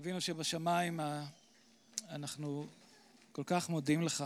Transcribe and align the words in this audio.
אבינו 0.00 0.20
שבשמיים, 0.20 1.00
אנחנו 2.08 2.66
כל 3.32 3.42
כך 3.46 3.68
מודים 3.68 4.02
לך 4.02 4.24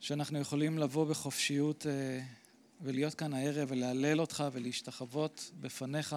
שאנחנו 0.00 0.38
יכולים 0.38 0.78
לבוא 0.78 1.06
בחופשיות 1.06 1.86
אה, 1.86 2.20
ולהיות 2.80 3.14
כאן 3.14 3.34
הערב 3.34 3.68
ולהלל 3.70 4.20
אותך 4.20 4.44
ולהשתחוות 4.52 5.50
בפניך 5.60 6.16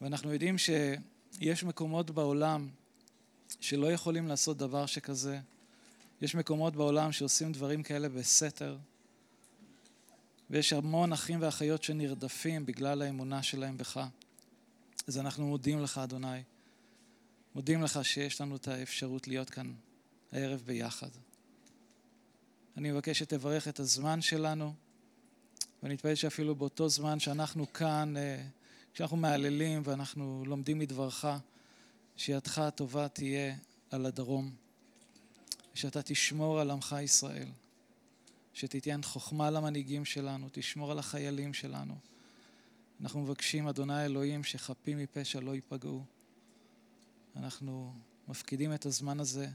ואנחנו 0.00 0.32
יודעים 0.32 0.58
שיש 0.58 1.64
מקומות 1.64 2.10
בעולם 2.10 2.68
שלא 3.60 3.92
יכולים 3.92 4.28
לעשות 4.28 4.56
דבר 4.56 4.86
שכזה 4.86 5.38
יש 6.20 6.34
מקומות 6.34 6.76
בעולם 6.76 7.12
שעושים 7.12 7.52
דברים 7.52 7.82
כאלה 7.82 8.08
בסתר 8.08 8.76
ויש 10.50 10.72
המון 10.72 11.12
אחים 11.12 11.42
ואחיות 11.42 11.82
שנרדפים 11.82 12.66
בגלל 12.66 13.02
האמונה 13.02 13.42
שלהם 13.42 13.76
בך. 13.76 14.06
אז 15.06 15.18
אנחנו 15.18 15.46
מודים 15.46 15.82
לך, 15.82 15.98
אדוני. 15.98 16.42
מודים 17.54 17.82
לך 17.82 18.04
שיש 18.04 18.40
לנו 18.40 18.56
את 18.56 18.68
האפשרות 18.68 19.28
להיות 19.28 19.50
כאן 19.50 19.72
הערב 20.32 20.62
ביחד. 20.66 21.08
אני 22.76 22.90
מבקש 22.90 23.18
שתברך 23.18 23.68
את 23.68 23.80
הזמן 23.80 24.20
שלנו, 24.20 24.74
ואני 25.82 25.94
אתפלל 25.94 26.14
שאפילו 26.14 26.54
באותו 26.54 26.88
זמן 26.88 27.20
שאנחנו 27.20 27.72
כאן, 27.72 28.16
אה, 28.16 28.44
כשאנחנו 28.94 29.16
מהללים 29.16 29.82
ואנחנו 29.84 30.44
לומדים 30.46 30.78
מדברך, 30.78 31.24
שידך 32.16 32.58
הטובה 32.58 33.08
תהיה 33.08 33.56
על 33.90 34.06
הדרום, 34.06 34.50
ושאתה 35.74 36.02
תשמור 36.02 36.60
על 36.60 36.70
עמך 36.70 36.96
ישראל, 37.02 37.48
שתיתן 38.54 39.00
חוכמה 39.02 39.50
למנהיגים 39.50 40.04
שלנו, 40.04 40.48
תשמור 40.52 40.90
על 40.90 40.98
החיילים 40.98 41.54
שלנו. 41.54 41.94
אנחנו 43.00 43.20
מבקשים, 43.20 43.68
אדוני 43.68 44.04
אלוהים, 44.04 44.44
שחפים 44.44 44.98
מפשע 44.98 45.40
לא 45.40 45.54
ייפגעו. 45.54 46.04
אנחנו 47.36 47.94
מפקידים 48.28 48.74
את 48.74 48.86
הזמן 48.86 49.20
הזה 49.20 49.46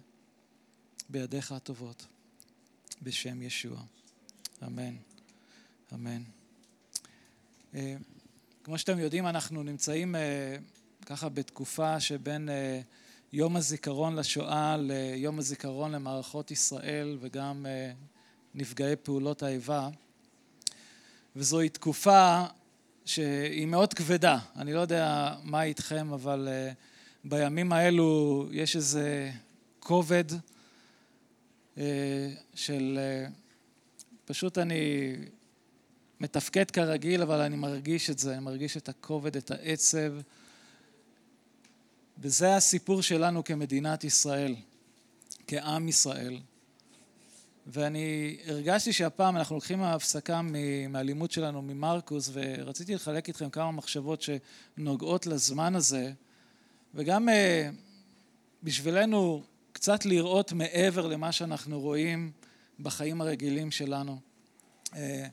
בידיך 1.10 1.52
הטובות, 1.52 2.06
בשם 3.02 3.42
ישוע. 3.42 3.82
אמן. 4.64 4.96
אמן. 5.94 6.22
אה, 7.76 7.96
כמו 8.64 8.78
שאתם 8.78 9.00
יודעים, 9.00 9.28
אנחנו 9.28 9.64
נמצאים 9.64 10.16
אה, 10.16 10.56
ככה 11.06 11.30
בתקופה 11.30 12.00
שבין 12.00 12.50
אה, 12.50 12.82
יום 13.34 13.56
הזיכרון 13.56 14.16
לשואה 14.16 14.78
ליום 14.78 15.40
הזיכרון 15.40 15.92
למערכות 15.92 16.52
ישראל 16.52 17.18
וגם 17.22 17.66
נפגעי 18.56 18.96
פעולות 18.96 19.44
האיבה. 19.44 19.90
וזוהי 21.36 21.70
תקופה 21.70 22.44
שהיא 23.06 23.66
מאוד 23.66 23.94
כבדה. 23.94 24.40
אני 24.56 24.74
לא 24.74 24.80
יודע 24.80 25.36
מה 25.44 25.64
איתכם, 25.64 26.14
אבל 26.14 26.48
uh, 26.48 26.76
בימים 27.30 27.72
האלו 27.74 28.46
יש 28.52 28.76
איזה 28.76 29.32
כובד 29.80 30.24
uh, 31.76 31.80
של... 32.56 33.00
Uh, 33.28 33.32
פשוט 34.26 34.58
אני 34.58 35.16
מתפקד 36.20 36.72
כרגיל, 36.72 37.22
אבל 37.22 37.42
אני 37.42 37.56
מרגיש 37.56 38.10
את 38.10 38.20
זה, 38.20 38.34
אני 38.34 38.40
מרגיש 38.40 38.78
את 38.78 38.90
הכובד, 38.90 39.38
את 39.38 39.52
העצב. 39.52 40.14
וזה 42.18 42.56
הסיפור 42.56 43.02
שלנו 43.02 43.44
כמדינת 43.44 44.04
ישראל, 44.04 44.56
כעם 45.48 45.88
ישראל. 45.88 46.40
ואני 47.68 48.38
הרגשתי 48.46 48.94
שהפעם 48.94 49.38
אנחנו 49.38 49.56
לוקחים 49.56 49.84
הפסקה 49.84 50.42
מהלימוד 50.90 51.32
שלנו 51.32 51.62
ממרקוס 51.62 52.30
ורציתי 52.34 52.96
לחלק 52.96 53.28
איתכם 53.28 53.50
כמה 53.50 53.72
מחשבות 53.72 54.22
שנוגעות 54.22 55.28
לזמן 55.28 55.76
הזה 55.76 56.12
וגם 56.98 57.30
אה, 57.30 57.70
בשבילנו 58.64 59.44
קצת 59.72 60.06
לראות 60.06 60.54
מעבר 60.54 61.08
למה 61.08 61.32
שאנחנו 61.32 61.80
רואים 61.80 62.32
בחיים 62.80 63.22
הרגילים 63.22 63.72
שלנו. 63.72 64.20
אה, 64.96 65.28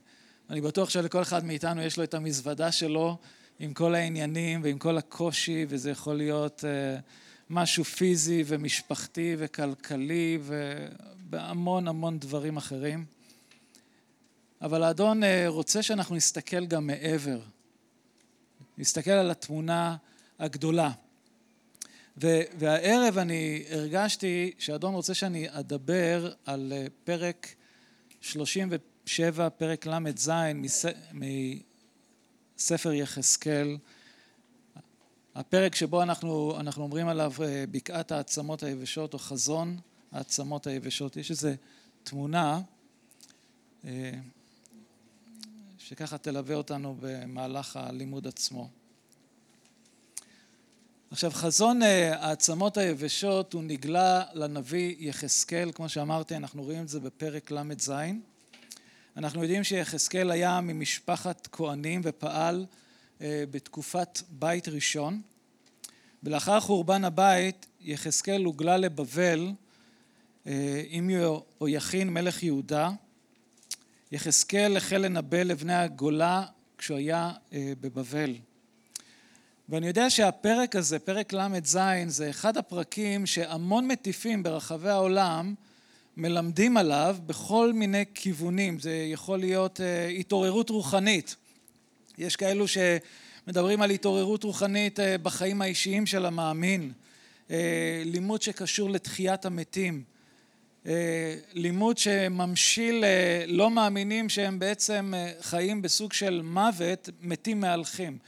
אני 0.51 0.61
בטוח 0.61 0.91
שלכל 0.91 1.23
אחד 1.23 1.45
מאיתנו 1.45 1.83
יש 1.83 1.97
לו 1.97 2.05
את 2.05 2.15
המזוודה 2.15 2.73
שלו 2.73 3.17
עם 3.59 3.75
כל 3.75 3.95
העניינים 3.95 4.61
ועם 4.65 4.79
כל 4.79 4.99
הקושי 4.99 5.67
וזה 5.69 5.91
יכול 5.91 6.15
להיות 6.15 6.65
אה, 6.65 6.99
משהו 7.51 7.85
פיזי 7.85 8.45
ומשפחתי 8.47 9.37
וכלכלי 9.39 10.39
ובהמון 10.43 11.89
המון 11.89 12.19
דברים 12.19 12.57
אחרים. 12.57 13.05
אבל 14.63 14.83
האדון 14.83 15.21
רוצה 15.47 15.83
שאנחנו 15.83 16.17
נסתכל 16.17 16.67
גם 16.67 16.87
מעבר, 16.87 17.41
נסתכל 18.79 19.11
על 19.11 19.31
התמונה 19.31 19.97
הגדולה. 20.39 20.91
והערב 22.17 23.19
אני 23.19 23.65
הרגשתי 23.71 24.53
שהאדון 24.59 24.95
רוצה 24.95 25.15
שאני 25.15 25.47
אדבר 25.51 26.33
על 26.45 26.73
אה, 26.77 26.87
פרק 27.05 27.55
37, 28.21 29.49
פרק 29.49 29.87
ל"ז 29.87 30.31
מספר 32.57 32.93
יחזקאל. 32.93 33.77
הפרק 35.35 35.75
שבו 35.75 36.03
אנחנו, 36.03 36.61
אנחנו 36.61 36.83
אומרים 36.83 37.09
עליו 37.09 37.33
אה, 37.43 37.65
בקעת 37.71 38.13
העצמות 38.13 38.63
היבשות 38.63 39.15
או 39.15 39.19
חזון 39.19 39.79
העצמות 40.13 40.67
היבשות, 40.67 41.17
יש 41.17 41.31
איזו 41.31 41.51
תמונה 42.03 42.61
אה, 43.85 44.13
שככה 45.79 46.19
תלווה 46.19 46.55
אותנו 46.55 46.97
במהלך 47.01 47.77
הלימוד 47.77 48.27
עצמו. 48.27 48.69
עכשיו 51.15 51.31
חזון 51.31 51.83
אה, 51.83 52.27
העצמות 52.27 52.77
היבשות 52.77 53.53
הוא 53.53 53.63
נגלה 53.63 54.23
לנביא 54.33 54.97
יחזקאל, 54.99 55.71
כמו 55.75 55.89
שאמרתי 55.89 56.37
אנחנו 56.37 56.63
רואים 56.63 56.83
את 56.83 56.89
זה 56.89 57.01
בפרק 57.01 57.51
ל"ז. 57.51 57.93
אנחנו 59.17 59.43
יודעים 59.43 59.65
שיחזקאל 59.65 60.31
היה 60.31 60.61
ממשפחת 60.61 61.49
כהנים 61.53 62.01
ופעל 62.05 62.67
אה, 63.21 63.45
בתקופת 63.51 64.21
בית 64.31 64.69
ראשון. 64.69 65.21
ולאחר 66.23 66.61
חורבן 66.61 67.05
הבית 67.05 67.67
יחזקאל 67.81 68.45
הוגלה 68.45 68.77
לבבל 68.77 69.53
אה, 70.47 70.83
עם 70.89 71.11
יהויכין 71.11 72.11
מלך 72.11 72.43
יהודה. 72.43 72.91
יחזקאל 74.13 74.77
החל 74.77 74.99
לנבא 74.99 75.43
לבני 75.43 75.75
הגולה 75.75 76.45
כשהוא 76.79 76.99
היה 76.99 77.33
בבבל 77.81 78.35
ואני 79.69 79.87
יודע 79.87 80.11
שהפרק 80.11 80.77
הזה, 80.77 80.99
פרק 80.99 81.33
ל"ז, 81.33 81.79
זה 82.07 82.31
אחד 82.31 82.57
הפרקים 82.57 83.27
שהמון 83.27 83.89
מטיפים 83.89 84.43
ברחבי 84.43 84.89
העולם 84.89 85.55
מלמדים 86.17 86.77
עליו 86.77 87.17
בכל 87.27 87.73
מיני 87.73 88.05
כיוונים. 88.15 88.79
זה 88.81 88.93
יכול 88.93 89.39
להיות 89.39 89.81
התעוררות 90.19 90.71
רוחנית. 90.71 91.37
יש 92.19 92.37
כאלו 92.37 92.65
שמדברים 92.69 93.83
על 93.83 93.91
התעוררות 93.91 94.45
רוחנית 94.45 95.01
אה, 95.01 95.19
בחיים 95.19 95.63
האישיים 95.63 96.07
של 96.07 96.27
המאמין, 96.27 96.93
אה, 97.51 98.03
לימוד 98.05 98.43
שקשור 98.43 98.91
לתחיית 98.91 99.45
המתים, 99.45 100.03
אה, 100.87 101.37
לימוד 101.53 101.99
שממשיל 101.99 103.05
לא 103.47 103.71
מאמינים 103.71 104.29
שהם 104.29 104.59
בעצם 104.59 105.13
חיים 105.41 105.83
בסוג 105.83 106.13
של 106.13 106.41
מוות, 106.45 107.09
מתים 107.21 107.61
מהלכים. 107.61 108.19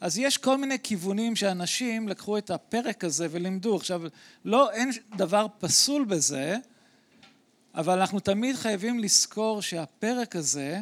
אז 0.00 0.18
יש 0.18 0.38
כל 0.38 0.58
מיני 0.58 0.78
כיוונים 0.82 1.36
שאנשים 1.36 2.08
לקחו 2.08 2.38
את 2.38 2.50
הפרק 2.50 3.04
הזה 3.04 3.26
ולימדו. 3.30 3.76
עכשיו, 3.76 4.02
לא, 4.44 4.70
אין 4.70 4.90
דבר 5.16 5.46
פסול 5.58 6.04
בזה, 6.04 6.56
אבל 7.74 7.98
אנחנו 7.98 8.20
תמיד 8.20 8.56
חייבים 8.56 8.98
לזכור 8.98 9.62
שהפרק 9.62 10.36
הזה 10.36 10.80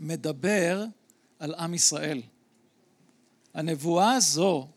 מדבר 0.00 0.84
על 1.38 1.54
עם 1.54 1.74
ישראל. 1.74 2.22
הנבואה 3.54 4.12
הזו 4.12 4.68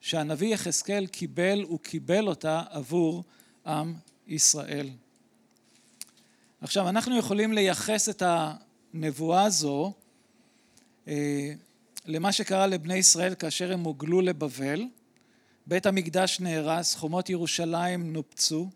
שהנביא 0.00 0.54
יחזקאל 0.54 1.06
קיבל, 1.06 1.62
הוא 1.62 1.78
קיבל 1.80 2.28
אותה 2.28 2.62
עבור 2.70 3.24
עם 3.66 3.94
ישראל. 4.26 4.88
עכשיו, 6.60 6.88
אנחנו 6.88 7.18
יכולים 7.18 7.52
לייחס 7.52 8.08
את 8.08 8.22
הנבואה 8.26 9.44
הזו 9.44 9.92
אה, 11.08 11.54
למה 12.06 12.32
שקרה 12.32 12.66
לבני 12.66 12.94
ישראל 12.94 13.34
כאשר 13.34 13.72
הם 13.72 13.80
הוגלו 13.80 14.20
לבבל. 14.20 14.84
בית 15.66 15.86
המקדש 15.86 16.40
נהרס, 16.40 16.94
חומות 16.94 17.30
ירושלים 17.30 18.12
נופצו, 18.12 18.68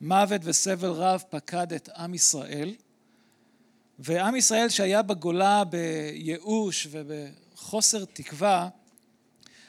מוות 0.00 0.40
וסבל 0.44 0.88
רב 0.88 1.22
פקד 1.30 1.72
את 1.72 1.88
עם 1.96 2.14
ישראל. 2.14 2.74
ועם 3.98 4.36
ישראל 4.36 4.68
שהיה 4.68 5.02
בגולה 5.02 5.64
בייאוש 5.64 6.88
ובחוסר 6.90 8.04
תקווה, 8.04 8.68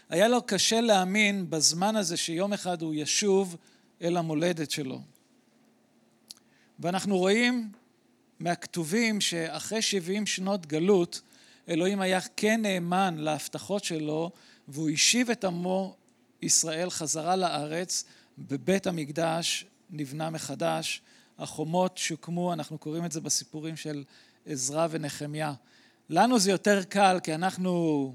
היה 0.09 0.27
לו 0.27 0.41
קשה 0.45 0.81
להאמין 0.81 1.49
בזמן 1.49 1.95
הזה 1.95 2.17
שיום 2.17 2.53
אחד 2.53 2.81
הוא 2.81 2.93
ישוב 2.93 3.55
אל 4.01 4.17
המולדת 4.17 4.71
שלו. 4.71 5.01
ואנחנו 6.79 7.17
רואים 7.17 7.71
מהכתובים 8.39 9.21
שאחרי 9.21 9.81
70 9.81 10.25
שנות 10.25 10.65
גלות, 10.65 11.21
אלוהים 11.69 12.01
היה 12.01 12.19
כן 12.35 12.61
נאמן 12.61 13.15
להבטחות 13.17 13.83
שלו, 13.83 14.31
והוא 14.67 14.89
השיב 14.89 15.29
את 15.29 15.43
עמו 15.43 15.95
ישראל 16.41 16.89
חזרה 16.89 17.35
לארץ, 17.35 18.03
בבית 18.37 18.87
המקדש 18.87 19.65
נבנה 19.89 20.29
מחדש, 20.29 21.01
החומות 21.37 21.97
שוקמו, 21.97 22.53
אנחנו 22.53 22.77
קוראים 22.77 23.05
את 23.05 23.11
זה 23.11 23.21
בסיפורים 23.21 23.75
של 23.75 24.03
עזרא 24.45 24.87
ונחמיה. 24.89 25.53
לנו 26.09 26.39
זה 26.39 26.51
יותר 26.51 26.83
קל 26.83 27.19
כי 27.23 27.35
אנחנו, 27.35 28.13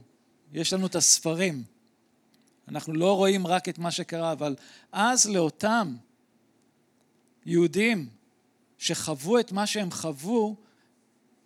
יש 0.52 0.72
לנו 0.72 0.86
את 0.86 0.94
הספרים. 0.94 1.62
אנחנו 2.68 2.94
לא 2.94 3.16
רואים 3.16 3.46
רק 3.46 3.68
את 3.68 3.78
מה 3.78 3.90
שקרה, 3.90 4.32
אבל 4.32 4.56
אז 4.92 5.30
לאותם 5.30 5.96
יהודים 7.46 8.08
שחוו 8.78 9.38
את 9.38 9.52
מה 9.52 9.66
שהם 9.66 9.90
חוו, 9.90 10.56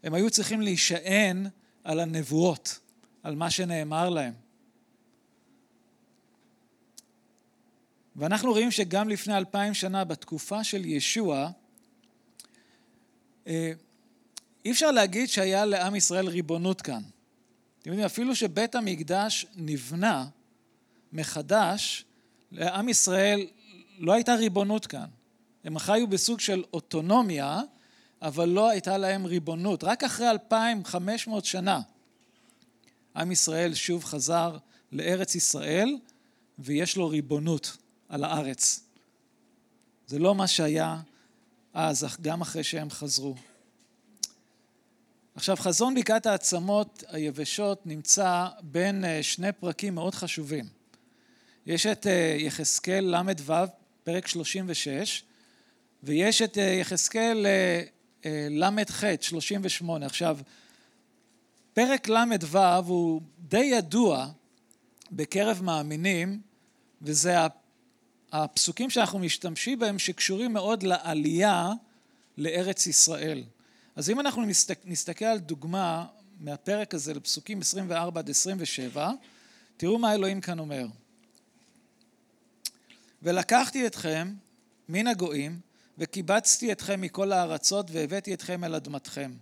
הם 0.02 0.14
היו 0.14 0.31
צריכים 0.31 0.60
להישען 0.60 1.46
על 1.84 2.00
הנבואות, 2.00 2.79
על 3.23 3.34
מה 3.34 3.50
שנאמר 3.50 4.08
להם. 4.08 4.32
ואנחנו 8.17 8.50
רואים 8.50 8.70
שגם 8.70 9.08
לפני 9.08 9.37
אלפיים 9.37 9.75
שנה, 9.75 10.05
בתקופה 10.05 10.64
של 10.64 10.84
ישוע, 10.84 11.50
אה, 13.46 13.73
אי 14.64 14.70
אפשר 14.70 14.90
להגיד 14.90 15.29
שהיה 15.29 15.64
לעם 15.64 15.94
ישראל 15.94 16.29
ריבונות 16.29 16.82
כאן. 16.82 17.02
אתם 17.79 17.90
יודעים, 17.90 18.06
אפילו 18.06 18.37
שבית 18.37 18.75
המקדש 18.75 19.46
נבנה 19.56 20.26
מחדש, 21.12 22.05
לעם 22.52 22.88
ישראל 22.88 23.46
לא 23.99 24.12
הייתה 24.12 24.35
ריבונות 24.35 24.87
כאן. 24.87 25.06
הם 25.64 25.78
חיו 25.78 26.06
בסוג 26.06 26.40
של 26.40 26.64
אוטונומיה, 26.73 27.61
אבל 28.23 28.49
לא 28.49 28.69
הייתה 28.69 28.99
להם 28.99 29.27
ריבונות. 29.27 29.85
רק 29.85 30.05
אחרי 30.05 30.31
2,500 30.31 31.45
שנה 31.45 31.81
עם 33.17 33.33
ישראל 33.33 33.75
שוב 33.75 34.05
חזר 34.05 34.57
לארץ 34.93 35.35
ישראל 35.35 35.99
ויש 36.59 36.97
לו 36.97 37.09
ריבונות 37.09 37.77
על 38.09 38.25
הארץ. 38.25 38.81
זה 40.07 40.19
לא 40.19 40.35
מה 40.35 40.47
שהיה 40.47 41.01
אז, 41.75 42.07
גם 42.21 42.41
אחרי 42.41 42.65
שהם 42.65 42.91
חזרו. 42.91 43.35
עכשיו, 45.35 45.57
חזון 45.57 45.95
בקעת 45.95 46.27
העצמות 46.27 47.05
היבשות 47.09 47.87
נמצא 47.87 48.47
בין 48.63 49.05
אה, 49.05 49.23
שני 49.23 49.53
פרקים 49.53 49.95
מאוד 49.95 50.15
חשובים. 50.15 50.65
יש 51.67 51.87
את 51.87 52.07
אה, 52.07 52.37
יחזקאל 52.39 53.17
ל"ו, 53.17 53.53
פרק 54.05 54.27
36, 54.27 55.23
ויש 56.03 56.43
את 56.43 56.59
אה, 56.59 56.63
יחזקאל 56.63 57.47
ל"ח, 58.27 59.05
38. 59.21 60.07
עכשיו, 60.07 60.39
פרק 61.75 62.09
ל"ו 62.09 62.59
הוא 62.87 63.23
די 63.39 63.65
ידוע 63.65 64.29
בקרב 65.13 65.63
מאמינים, 65.63 66.41
וזה 67.03 67.37
הפסוקים 68.33 68.91
שאנחנו 68.91 69.19
משתמשים 69.19 69.79
בהם 69.79 69.99
שקשורים 69.99 70.53
מאוד 70.53 70.83
לעלייה 70.83 71.73
לארץ 72.39 72.87
ישראל. 72.87 73.45
אז 73.97 74.11
אם 74.11 74.21
אנחנו 74.21 74.43
נסתכל 74.85 75.25
על 75.25 75.39
דוגמה 75.39 76.07
מהפרק 76.41 76.95
הזה 76.95 77.15
לפסוקים 77.15 77.61
24 77.61 78.21
עד 78.21 78.31
27, 78.31 79.11
תראו 79.77 79.99
מה 79.99 80.15
אלוהים 80.15 80.41
כאן 80.41 80.59
אומר. 80.59 80.87
ולקחתי 83.23 83.87
אתכם 83.87 84.35
מן 84.89 85.07
הגויים, 85.07 85.61
וקיבצתי 85.99 86.73
אתכם 86.73 87.00
מכל 87.00 87.33
הארצות, 87.33 87.87
והבאתי 87.91 88.35
אתכם 88.35 88.65
אל 88.65 88.75
אדמתכם. 88.75 89.33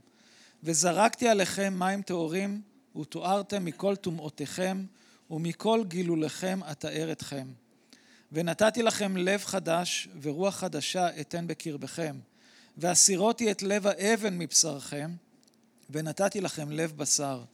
וזרקתי 0.63 1.29
עליכם 1.29 1.75
מים 1.79 2.03
טהורים, 2.03 2.63
ותוארתם 3.01 3.65
מכל 3.65 3.97
טומאותיכם, 3.97 4.85
ומכל 5.31 5.85
גילוליכם 5.89 6.61
אתאר 6.71 7.13
אתכם. 7.13 7.47
ונתתי 8.33 8.83
לכם 8.83 9.17
לב 9.17 9.45
חדש, 9.45 10.09
ורוח 10.23 10.57
חדשה 10.57 11.21
אתן 11.21 11.47
בקרבכם. 11.47 12.17
והסירותי 12.77 13.51
את 13.51 13.63
לב 13.63 13.87
האבן 13.87 14.39
מבשרכם, 14.39 15.11
ונתתי 15.91 16.41
לכם 16.41 16.71
לב 16.71 16.93
בשר. 16.97 17.45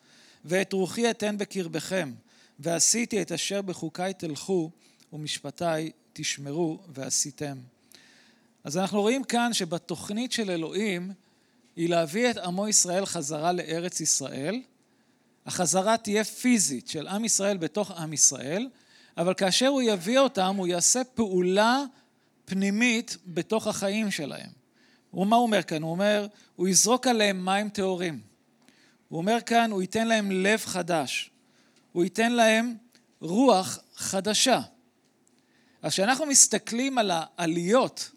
ואת 0.45 0.73
רוחי 0.73 1.11
אתן 1.11 1.39
בקרבכם, 1.39 2.13
ועשיתי 2.59 3.23
את 3.23 3.33
אשר 3.33 3.63
בחוקיי 3.63 4.15
תלכו, 4.15 4.71
ומשפטיי 5.13 5.91
תשמרו 6.13 6.79
ועשיתם. 6.89 7.57
אז 8.67 8.77
אנחנו 8.77 9.01
רואים 9.01 9.25
כאן 9.25 9.53
שבתוכנית 9.53 10.33
של 10.33 10.51
אלוהים 10.51 11.13
היא 11.77 11.89
להביא 11.89 12.31
את 12.31 12.37
עמו 12.37 12.69
ישראל 12.69 13.07
חזרה 13.07 13.53
לארץ 13.53 14.01
ישראל. 14.01 14.63
החזרה 15.47 15.97
תהיה 15.97 16.25
פיזית 16.25 16.89
של 16.89 17.07
עם 17.07 17.25
ישראל 17.25 17.57
בתוך 17.57 17.91
עם 17.91 18.13
ישראל, 18.13 18.69
אבל 19.17 19.35
כאשר 19.35 19.67
הוא 19.67 19.83
יביא 19.83 20.19
אותם 20.19 20.57
הוא 20.57 20.67
יעשה 20.67 21.05
פעולה 21.05 21.85
פנימית 22.45 23.17
בתוך 23.27 23.67
החיים 23.67 24.11
שלהם. 24.11 24.51
ומה 25.15 25.37
הוא 25.37 25.43
אומר 25.43 25.63
כאן? 25.63 25.83
הוא 25.83 25.91
אומר, 25.91 26.27
הוא 26.57 26.69
יזרוק 26.69 27.07
עליהם 27.07 27.45
מים 27.45 27.69
טהורים. 27.69 28.21
הוא 29.09 29.19
אומר 29.19 29.39
כאן, 29.47 29.71
הוא 29.71 29.83
ייתן 29.83 30.09
להם 30.09 30.31
לב 30.31 30.61
חדש. 30.61 31.31
הוא 31.93 32.05
ייתן 32.05 32.33
להם 32.33 32.75
רוח 33.21 33.79
חדשה. 33.95 34.61
אז 35.83 35.93
כשאנחנו 35.93 36.27
מסתכלים 36.27 36.99
על 36.99 37.11
העליות, 37.15 38.11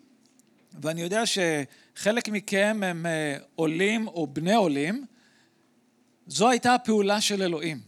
ואני 0.73 1.01
יודע 1.01 1.23
שחלק 1.25 2.29
מכם 2.29 2.81
הם 2.85 3.05
אה, 3.05 3.37
עולים 3.55 4.07
או 4.07 4.27
בני 4.27 4.55
עולים, 4.55 5.05
זו 6.27 6.49
הייתה 6.49 6.75
הפעולה 6.75 7.21
של 7.21 7.41
אלוהים. 7.43 7.81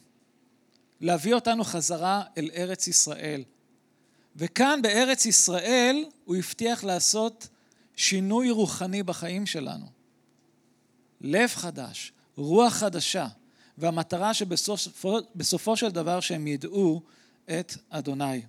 להביא 1.01 1.33
אותנו 1.33 1.63
חזרה 1.63 2.23
אל 2.37 2.49
ארץ 2.55 2.87
ישראל. 2.87 3.43
וכאן 4.35 4.79
בארץ 4.83 5.25
ישראל 5.25 6.05
הוא 6.25 6.35
הבטיח 6.35 6.83
לעשות 6.83 7.47
שינוי 7.95 8.49
רוחני 8.49 9.03
בחיים 9.03 9.45
שלנו. 9.45 9.85
לב 11.21 11.49
חדש, 11.49 12.13
רוח 12.35 12.73
חדשה, 12.73 13.27
והמטרה 13.77 14.33
שבסופו 14.33 15.77
של 15.77 15.89
דבר 15.89 16.19
שהם 16.19 16.47
ידעו 16.47 17.01
את 17.45 17.73
אדוני. 17.89 18.41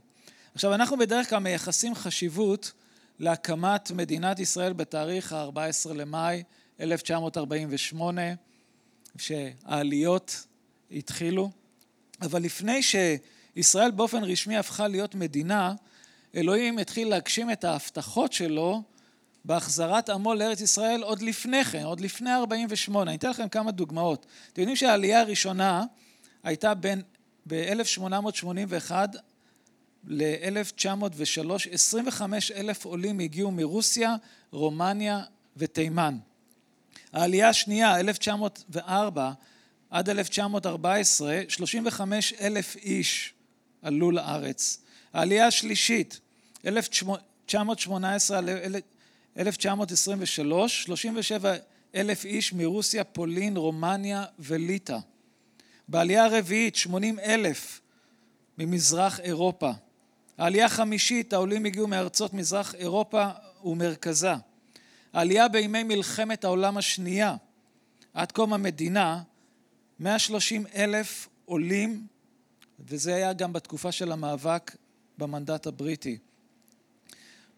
עכשיו 0.55 0.75
אנחנו 0.75 0.99
בדרך 0.99 1.31
כלל 1.31 1.39
מייחסים 1.39 1.95
חשיבות 1.95 2.73
להקמת 3.19 3.91
מדינת 3.91 4.39
ישראל 4.39 4.73
בתאריך 4.73 5.33
ה-14 5.33 5.93
למאי 5.95 6.43
1948, 6.81 8.23
שהעליות 9.19 10.47
התחילו, 10.91 11.51
אבל 12.23 12.43
לפני 12.43 12.81
שישראל 12.83 13.91
באופן 13.91 14.25
רשמי 14.25 14.57
הפכה 14.57 14.89
להיות 14.89 15.15
מדינה, 15.15 15.75
אלוהים 16.35 16.79
התחיל 16.79 17.09
להגשים 17.09 17.51
את 17.51 17.65
ההבטחות 17.65 18.33
שלו 18.33 18.83
בהחזרת 19.45 20.11
עמו 20.11 20.35
לארץ 20.35 20.61
ישראל 20.61 21.03
עוד 21.03 21.23
לפני 21.23 21.65
כן, 21.65 21.83
עוד 21.83 22.01
לפני 22.01 22.35
48. 22.35 23.11
אני 23.11 23.19
אתן 23.19 23.31
לכם 23.31 23.49
כמה 23.49 23.71
דוגמאות. 23.71 24.27
אתם 24.53 24.61
יודעים 24.61 24.77
שהעלייה 24.77 25.21
הראשונה 25.21 25.85
הייתה 26.43 26.75
בין 26.75 27.03
ב-1881 27.47 28.91
ל-1903, 30.05 31.51
25 31.73 32.51
אלף 32.51 32.85
עולים 32.85 33.19
הגיעו 33.21 33.51
מרוסיה, 33.51 34.17
רומניה 34.51 35.23
ותימן. 35.57 36.19
העלייה 37.13 37.49
השנייה, 37.49 38.01
1904 38.01 39.33
עד 39.91 40.09
1914, 40.09 41.41
35 41.49 42.33
אלף 42.33 42.77
איש 42.77 43.35
עלו 43.83 44.11
לארץ. 44.11 44.79
העלייה 45.13 45.47
השלישית, 45.47 46.21
1918 46.67 48.41
1923, 49.39 50.83
37 50.85 51.55
אלף 51.95 52.25
איש 52.25 52.53
מרוסיה, 52.53 53.05
פולין, 53.05 53.57
רומניה 53.57 54.25
וליטא. 54.39 54.99
בעלייה 55.89 56.25
הרביעית, 56.25 56.77
80 56.77 57.19
אלף 57.19 57.81
ממזרח 58.59 59.21
אירופה. 59.21 59.71
העלייה 60.43 60.67
החמישית, 60.67 61.33
העולים 61.33 61.65
הגיעו 61.65 61.87
מארצות 61.87 62.35
מזרח 62.35 62.75
אירופה 62.75 63.29
ומרכזה. 63.65 64.33
העלייה 65.13 65.49
בימי 65.49 65.83
מלחמת 65.83 66.45
העולם 66.45 66.77
השנייה, 66.77 67.37
עד 68.15 68.33
קום 68.33 68.53
המדינה, 68.53 69.23
130 70.01 70.65
אלף 70.75 71.29
עולים, 71.45 72.07
וזה 72.81 73.15
היה 73.15 73.33
גם 73.33 73.53
בתקופה 73.53 73.93
של 73.93 74.13
המאבק 74.13 74.77
במנדט 75.19 75.67
הבריטי. 75.67 76.19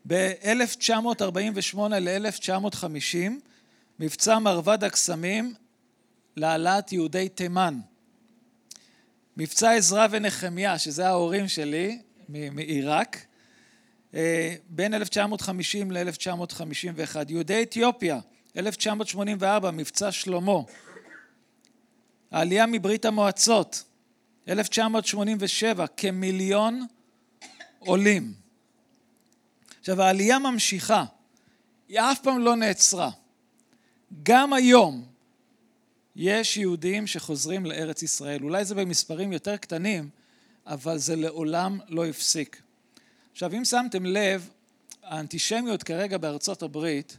ב-1948 0.06 1.78
ל-1950 2.00 3.32
מבצע 3.98 4.38
מרבד 4.38 4.84
הקסמים 4.84 5.54
להעלאת 6.36 6.92
יהודי 6.92 7.28
תימן. 7.28 7.80
מבצע 9.36 9.72
עזרא 9.72 10.06
ונחמיה, 10.10 10.78
שזה 10.78 11.08
ההורים 11.08 11.48
שלי 11.48 11.98
מעיראק, 12.28 13.26
אה, 14.14 14.54
בין 14.69 14.95
1950 14.95 15.90
ל-1951. 15.90 17.16
יהודי 17.28 17.62
אתיופיה, 17.62 18.21
1984, 18.57 19.71
מבצע 19.71 20.12
שלמה. 20.12 20.61
העלייה 22.31 22.66
מברית 22.66 23.04
המועצות, 23.04 23.85
1987, 24.49 25.87
כמיליון 25.97 26.87
עולים. 27.78 28.33
עכשיו 29.81 30.02
העלייה 30.02 30.38
ממשיכה, 30.38 31.04
היא 31.88 32.00
אף 32.00 32.21
פעם 32.21 32.38
לא 32.38 32.57
נעצרה. 32.57 33.11
גם 34.23 34.52
היום 34.52 35.07
יש 36.16 36.57
יהודים 36.57 37.07
שחוזרים 37.07 37.66
לארץ 37.66 38.02
ישראל. 38.02 38.43
אולי 38.43 38.64
זה 38.64 38.75
במספרים 38.75 39.33
יותר 39.33 39.57
קטנים, 39.57 40.09
אבל 40.66 40.99
זה 40.99 41.16
לעולם 41.16 41.80
לא 41.88 42.06
הפסיק. 42.06 42.62
עכשיו, 43.33 43.52
אם 43.52 43.64
שמתם 43.64 44.06
לב, 44.06 44.49
האנטישמיות 45.02 45.83
כרגע 45.83 46.18
בארצות 46.18 46.62
הברית, 46.62 47.16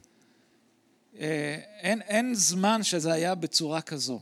אה, 1.19 1.59
אין, 1.79 2.01
אין 2.01 2.33
זמן 2.33 2.83
שזה 2.83 3.13
היה 3.13 3.35
בצורה 3.35 3.81
כזו. 3.81 4.19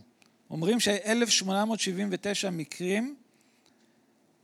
אומרים 0.49 0.79
ש-1879 0.79 2.49
מקרים 2.51 3.15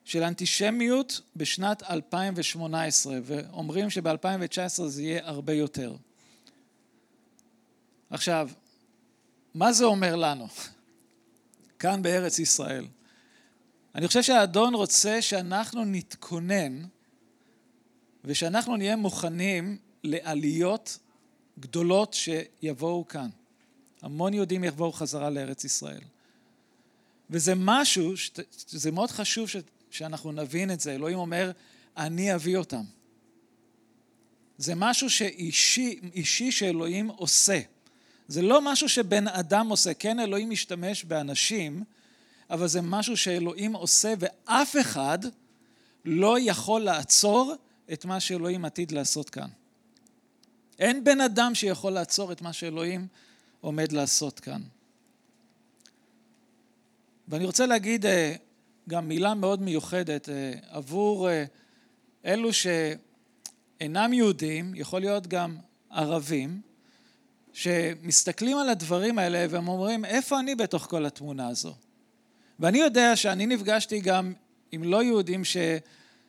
של 0.03 0.23
אנטישמיות 0.23 1.21
בשנת 1.35 1.83
2018, 1.83 3.19
ואומרים 3.23 3.89
שב-2019 3.89 4.83
זה 4.87 5.03
יהיה 5.03 5.21
הרבה 5.27 5.53
יותר. 5.53 5.95
עכשיו, 8.09 8.49
מה 9.53 9.73
זה 9.73 9.85
אומר 9.85 10.15
לנו 10.15 10.47
כאן 11.79 12.01
בארץ 12.01 12.39
ישראל? 12.39 12.85
אני 13.95 14.07
חושב 14.07 14.23
שהאדון 14.23 14.73
רוצה 14.75 15.21
שאנחנו 15.21 15.85
נתכונן 15.85 16.83
ושאנחנו 18.23 18.75
נהיה 18.77 18.95
מוכנים 18.95 19.77
לעליות 20.03 20.99
גדולות 21.59 22.13
שיבואו 22.13 23.07
כאן. 23.07 23.29
המון 24.01 24.33
יהודים 24.33 24.63
יבואו 24.63 24.91
חזרה 24.91 25.29
לארץ 25.29 25.63
ישראל. 25.63 26.01
וזה 27.29 27.53
משהו, 27.55 28.13
זה 28.67 28.91
מאוד 28.91 29.11
חשוב 29.11 29.49
ש, 29.49 29.55
שאנחנו 29.89 30.31
נבין 30.31 30.71
את 30.71 30.79
זה. 30.79 30.95
אלוהים 30.95 31.17
אומר, 31.17 31.51
אני 31.97 32.35
אביא 32.35 32.57
אותם. 32.57 32.83
זה 34.57 34.75
משהו 34.75 35.09
שאישי 35.09 35.99
אישי 36.13 36.51
שאלוהים 36.51 37.07
עושה. 37.07 37.59
זה 38.27 38.41
לא 38.41 38.61
משהו 38.61 38.89
שבן 38.89 39.27
אדם 39.27 39.69
עושה. 39.69 39.93
כן, 39.93 40.19
אלוהים 40.19 40.49
משתמש 40.49 41.03
באנשים, 41.03 41.83
אבל 42.49 42.67
זה 42.67 42.81
משהו 42.81 43.17
שאלוהים 43.17 43.73
עושה, 43.73 44.13
ואף 44.19 44.75
אחד 44.81 45.19
לא 46.05 46.37
יכול 46.39 46.81
לעצור 46.81 47.55
את 47.93 48.05
מה 48.05 48.19
שאלוהים 48.19 48.65
עתיד 48.65 48.91
לעשות 48.91 49.29
כאן. 49.29 49.47
אין 50.79 51.03
בן 51.03 51.21
אדם 51.21 51.55
שיכול 51.55 51.91
לעצור 51.91 52.31
את 52.31 52.41
מה 52.41 52.53
שאלוהים 52.53 53.07
עומד 53.61 53.91
לעשות 53.91 54.39
כאן. 54.39 54.61
ואני 57.27 57.45
רוצה 57.45 57.65
להגיד 57.65 58.05
אה, 58.05 58.35
גם 58.89 59.07
מילה 59.07 59.33
מאוד 59.33 59.61
מיוחדת 59.61 60.29
אה, 60.29 60.53
עבור 60.69 61.29
אה, 61.29 61.45
אלו 62.25 62.49
שאינם 62.53 64.13
יהודים, 64.13 64.75
יכול 64.75 65.01
להיות 65.01 65.27
גם 65.27 65.57
ערבים, 65.89 66.61
שמסתכלים 67.53 68.57
על 68.57 68.69
הדברים 68.69 69.19
האלה 69.19 69.45
והם 69.49 69.67
אומרים, 69.67 70.05
איפה 70.05 70.39
אני 70.39 70.55
בתוך 70.55 70.85
כל 70.85 71.05
התמונה 71.05 71.47
הזו? 71.47 71.73
ואני 72.59 72.77
יודע 72.77 73.15
שאני 73.15 73.45
נפגשתי 73.45 73.99
גם 73.99 74.33
עם 74.71 74.83
לא 74.83 75.03
יהודים 75.03 75.45
ש, 75.45 75.57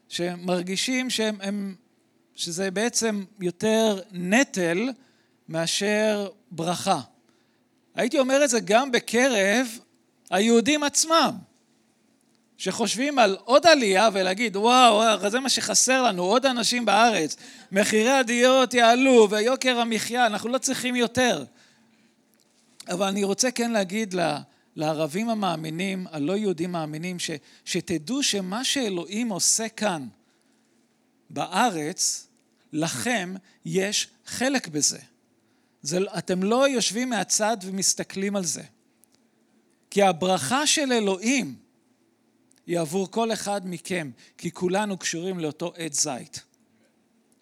שמרגישים 0.08 1.10
שהם, 1.10 1.37
הם, 1.40 1.75
שזה 2.34 2.70
בעצם 2.70 3.25
יותר 3.40 4.00
נטל 4.12 4.90
מאשר 5.49 6.28
ברכה. 6.50 7.00
הייתי 7.94 8.18
אומר 8.18 8.44
את 8.44 8.50
זה 8.50 8.60
גם 8.60 8.92
בקרב 8.92 9.66
היהודים 10.30 10.82
עצמם, 10.82 11.37
שחושבים 12.58 13.18
על 13.18 13.37
עוד 13.44 13.66
עלייה 13.66 14.08
ולהגיד, 14.12 14.56
וואו, 14.56 15.30
זה 15.30 15.40
מה 15.40 15.49
שחסר 15.49 16.02
לנו, 16.02 16.22
עוד 16.22 16.46
אנשים 16.46 16.84
בארץ, 16.84 17.37
מחירי 17.72 18.10
הדירות 18.10 18.75
יעלו 18.75 19.28
ויוקר 19.30 19.80
המחיה, 19.80 20.26
אנחנו 20.26 20.49
לא 20.49 20.58
צריכים 20.58 20.96
יותר. 20.96 21.44
אבל 22.88 23.06
אני 23.06 23.25
רוצה 23.25 23.50
כן 23.50 23.70
להגיד 23.70 24.14
לערבים 24.76 25.28
המאמינים, 25.28 26.06
הלא 26.10 26.36
יהודים 26.36 26.72
מאמינים, 26.72 27.18
ש, 27.18 27.30
שתדעו 27.64 28.22
שמה 28.22 28.64
שאלוהים 28.64 29.28
עושה 29.28 29.68
כאן 29.68 30.08
בארץ, 31.30 32.28
לכם 32.72 33.34
יש 33.64 34.08
חלק 34.26 34.68
בזה. 34.68 34.98
זה, 35.82 35.98
אתם 36.18 36.42
לא 36.42 36.68
יושבים 36.68 37.10
מהצד 37.10 37.56
ומסתכלים 37.62 38.36
על 38.36 38.44
זה. 38.44 38.62
כי 39.90 40.02
הברכה 40.02 40.66
של 40.66 40.92
אלוהים 40.92 41.56
היא 42.66 42.78
עבור 42.80 43.10
כל 43.10 43.32
אחד 43.32 43.60
מכם, 43.64 44.10
כי 44.38 44.50
כולנו 44.50 44.98
קשורים 44.98 45.38
לאותו 45.38 45.72
עץ 45.76 46.02
זית. 46.02 46.40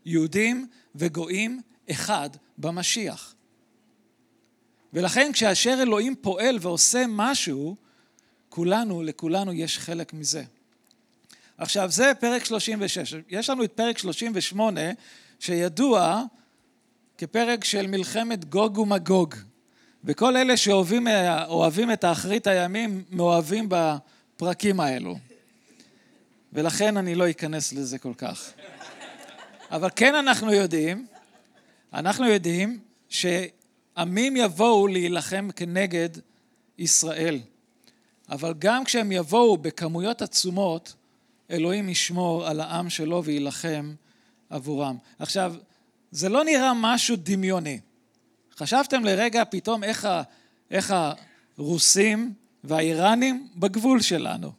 יהודים 0.05 0.69
וגויים 0.95 1.61
אחד 1.91 2.31
במשיח. 2.59 3.35
ולכן 4.93 5.31
כשאשר 5.33 5.79
אלוהים 5.83 6.15
פועל 6.21 6.59
ועושה 6.61 7.05
משהו, 7.09 7.77
כולנו, 8.49 9.03
לכולנו 9.03 9.53
יש 9.53 9.79
חלק 9.79 10.13
מזה. 10.13 10.43
עכשיו 11.59 11.91
זה 11.91 12.13
פרק 12.21 12.45
36, 12.45 13.15
יש 13.29 13.51
לנו 13.51 13.65
את 13.65 13.73
פרק 13.73 13.99
38 13.99 14.81
שידוע 15.41 16.23
כפרק 17.19 17.65
של 17.65 17.87
מלחמת 17.87 18.45
גוג 18.45 18.79
ומגוג. 18.79 19.35
וכל 20.05 20.37
אלה 20.37 20.57
שאוהבים 20.57 21.93
את 21.93 22.05
האחרית 22.05 22.47
הימים 22.47 23.05
מאוהבים 23.11 23.69
בפרקים 23.69 24.81
האלו. 24.81 25.19
ולכן 26.53 26.97
אני 26.97 27.15
לא 27.15 27.31
אכנס 27.31 27.73
לזה 27.73 27.99
כל 27.99 28.15
כך. 28.19 28.51
אבל 29.71 29.89
כן 29.97 30.15
אנחנו 30.15 30.53
יודעים, 30.53 31.07
אנחנו 31.93 32.27
יודעים 32.27 32.79
שעמים 33.99 34.37
יבואו 34.37 34.87
להילחם 34.87 35.49
כנגד 35.57 36.09
ישראל. 36.79 37.41
אבל 38.31 38.55
גם 38.59 38.85
כשהם 38.85 39.13
יבואו 39.13 39.57
בכמויות 39.57 40.23
עצומות, 40.23 40.95
אלוהים 41.51 41.89
ישמור 41.89 42.47
על 42.47 42.61
העם 42.61 42.91
שלו 42.91 43.25
ויילחם 43.25 43.95
עבורם. 44.51 44.97
עכשיו, 45.19 45.55
זה 46.11 46.29
לא 46.29 46.45
נראה 46.45 46.73
משהו 46.75 47.17
דמיוני. 47.19 47.81
חשבתם 48.57 49.05
לרגע 49.05 49.45
פתאום 49.45 49.85
איך, 49.85 50.05
ה, 50.05 50.23
איך 50.71 50.95
הרוסים 51.59 52.33
והאיראנים 52.65 53.49
בגבול 53.57 54.01
שלנו. 54.01 54.53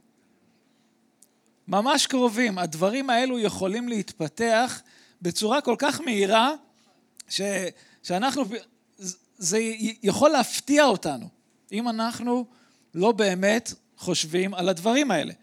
ממש 1.68 2.08
קרובים. 2.08 2.58
הדברים 2.58 3.10
האלו 3.10 3.40
יכולים 3.40 3.90
להתפתח 3.90 4.82
בצורה 5.22 5.62
כל 5.62 5.76
כך 5.78 6.02
מהירה, 6.02 6.52
ש, 7.30 7.42
שאנחנו, 8.04 8.44
זה 9.40 9.60
יכול 10.04 10.30
להפתיע 10.30 10.86
אותנו, 10.86 11.28
אם 11.72 11.90
אנחנו 11.90 12.46
לא 12.94 13.12
באמת 13.12 13.74
חושבים 13.98 14.54
על 14.54 14.70
הדברים 14.70 15.12
האלה. 15.12 15.34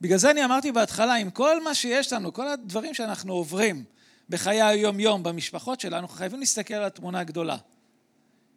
בגלל 0.00 0.18
זה 0.18 0.30
אני 0.30 0.44
אמרתי 0.44 0.72
בהתחלה, 0.72 1.14
עם 1.14 1.30
כל 1.30 1.62
מה 1.64 1.74
שיש 1.74 2.12
לנו, 2.12 2.32
כל 2.32 2.48
הדברים 2.48 2.94
שאנחנו 2.94 3.32
עוברים 3.32 3.84
בחיי 4.28 4.62
היום-יום, 4.62 5.22
במשפחות 5.22 5.80
שלנו, 5.80 6.08
חייבים 6.08 6.40
להסתכל 6.40 6.74
על 6.74 6.84
התמונה 6.84 7.20
הגדולה. 7.20 7.56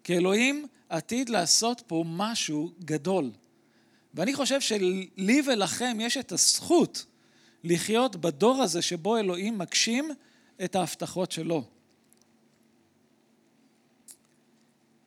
כי 0.03 0.17
אלוהים 0.17 0.67
עתיד 0.89 1.29
לעשות 1.29 1.83
פה 1.87 2.03
משהו 2.07 2.71
גדול. 2.85 3.31
ואני 4.13 4.33
חושב 4.33 4.61
שלי 4.61 5.41
ולכם 5.47 5.97
יש 5.99 6.17
את 6.17 6.31
הזכות 6.31 7.05
לחיות 7.63 8.15
בדור 8.15 8.61
הזה 8.61 8.81
שבו 8.81 9.17
אלוהים 9.17 9.57
מגשים 9.57 10.11
את 10.63 10.75
ההבטחות 10.75 11.31
שלו. 11.31 11.63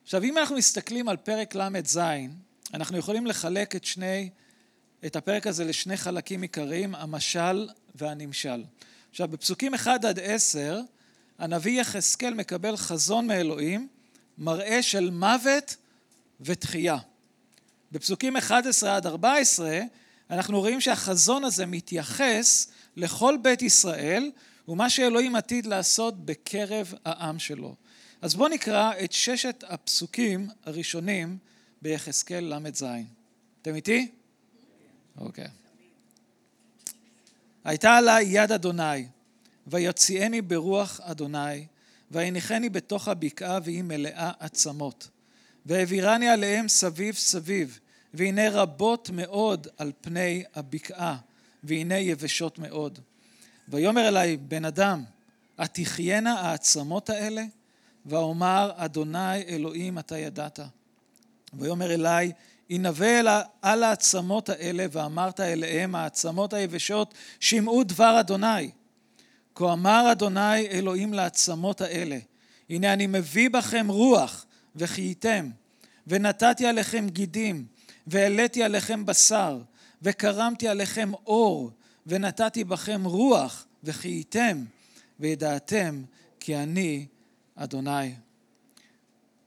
עכשיו, 0.08 0.22
אם 0.24 0.38
אנחנו 0.38 0.56
מסתכלים 0.56 1.08
על 1.08 1.16
פרק 1.16 1.54
ל"ז, 1.54 2.00
אנחנו 2.74 2.98
יכולים 2.98 3.26
לחלק 3.26 3.76
את 3.76 3.84
שני 3.84 4.30
את 5.06 5.16
הפרק 5.16 5.46
הזה 5.46 5.64
לשני 5.64 5.96
חלקים 5.96 6.42
עיקריים, 6.42 6.94
המשל 6.94 7.68
והנמשל. 7.94 8.64
עכשיו, 9.10 9.28
בפסוקים 9.28 9.74
1 9.74 10.04
עד 10.04 10.18
10, 10.18 10.80
הנביא 11.38 11.80
יחזקאל 11.80 12.34
מקבל 12.34 12.76
חזון 12.76 13.26
מאלוהים, 13.26 13.88
מראה 14.38 14.82
של 14.82 15.10
מוות 15.10 15.76
ותחייה. 16.40 16.98
בפסוקים 17.92 18.36
11 18.36 18.96
עד 18.96 19.06
14, 19.06 19.80
אנחנו 20.30 20.60
רואים 20.60 20.80
שהחזון 20.80 21.44
הזה 21.44 21.66
מתייחס 21.66 22.68
לכל 22.96 23.36
בית 23.42 23.62
ישראל, 23.62 24.30
ומה 24.68 24.90
שאלוהים 24.90 25.36
עתיד 25.36 25.66
לעשות 25.66 26.26
בקרב 26.26 26.94
העם 27.04 27.38
שלו. 27.38 27.74
אז 28.22 28.34
בואו 28.34 28.48
נקרא 28.48 28.92
את 29.04 29.12
ששת 29.12 29.64
הפסוקים 29.68 30.48
הראשונים 30.64 31.38
ביחזקאל 31.82 32.54
ל"ז. 32.54 32.84
אתם 33.62 33.74
איתי? 33.74 34.10
אוקיי. 35.18 35.48
הייתה 37.64 37.96
עליי 37.96 38.24
יד 38.28 38.52
אדוני, 38.52 39.06
ויוציאני 39.66 40.42
ברוח 40.42 41.00
אדוני, 41.00 41.66
ויניחני 42.10 42.68
בתוך 42.68 43.08
הבקעה 43.08 43.58
והיא 43.64 43.82
מלאה 43.82 44.30
עצמות. 44.38 45.08
והעבירני 45.66 46.28
עליהם 46.28 46.68
סביב 46.68 47.14
סביב, 47.14 47.78
והנה 48.14 48.50
רבות 48.50 49.10
מאוד 49.10 49.66
על 49.76 49.92
פני 50.00 50.44
הבקעה, 50.54 51.16
והנה 51.64 51.98
יבשות 51.98 52.58
מאוד. 52.58 52.98
ויאמר 53.68 54.08
אליי, 54.08 54.36
בן 54.36 54.64
אדם, 54.64 55.04
התחיינה 55.58 56.40
העצמות 56.40 57.10
האלה? 57.10 57.44
ואומר, 58.06 58.70
אדוני 58.76 59.42
אלוהים 59.48 59.98
אתה 59.98 60.18
ידעת. 60.18 60.60
ויאמר 61.54 61.94
אליי, 61.94 62.32
הנבא 62.70 63.42
על 63.62 63.82
העצמות 63.82 64.48
האלה, 64.48 64.86
ואמרת 64.92 65.40
אליהם, 65.40 65.94
העצמות 65.94 66.52
היבשות, 66.52 67.14
שמעו 67.40 67.84
דבר 67.84 68.20
אדוני. 68.20 68.70
כה 69.54 69.72
אמר 69.72 70.08
אדוני 70.12 70.68
אלוהים 70.68 71.14
לעצמות 71.14 71.80
האלה, 71.80 72.18
הנה 72.70 72.92
אני 72.92 73.06
מביא 73.06 73.50
בכם 73.50 73.86
רוח, 73.88 74.46
וחייתם, 74.76 75.50
ונתתי 76.06 76.66
עליכם 76.66 77.08
גידים, 77.08 77.66
והעליתי 78.06 78.62
עליכם 78.62 79.06
בשר, 79.06 79.58
וקרמתי 80.02 80.68
עליכם 80.68 81.10
אור, 81.26 81.70
ונתתי 82.06 82.64
בכם 82.64 83.04
רוח, 83.04 83.66
וחייתם, 83.84 84.64
וידעתם 85.20 86.02
כי 86.40 86.56
אני 86.56 87.06
אדוני. 87.58 88.14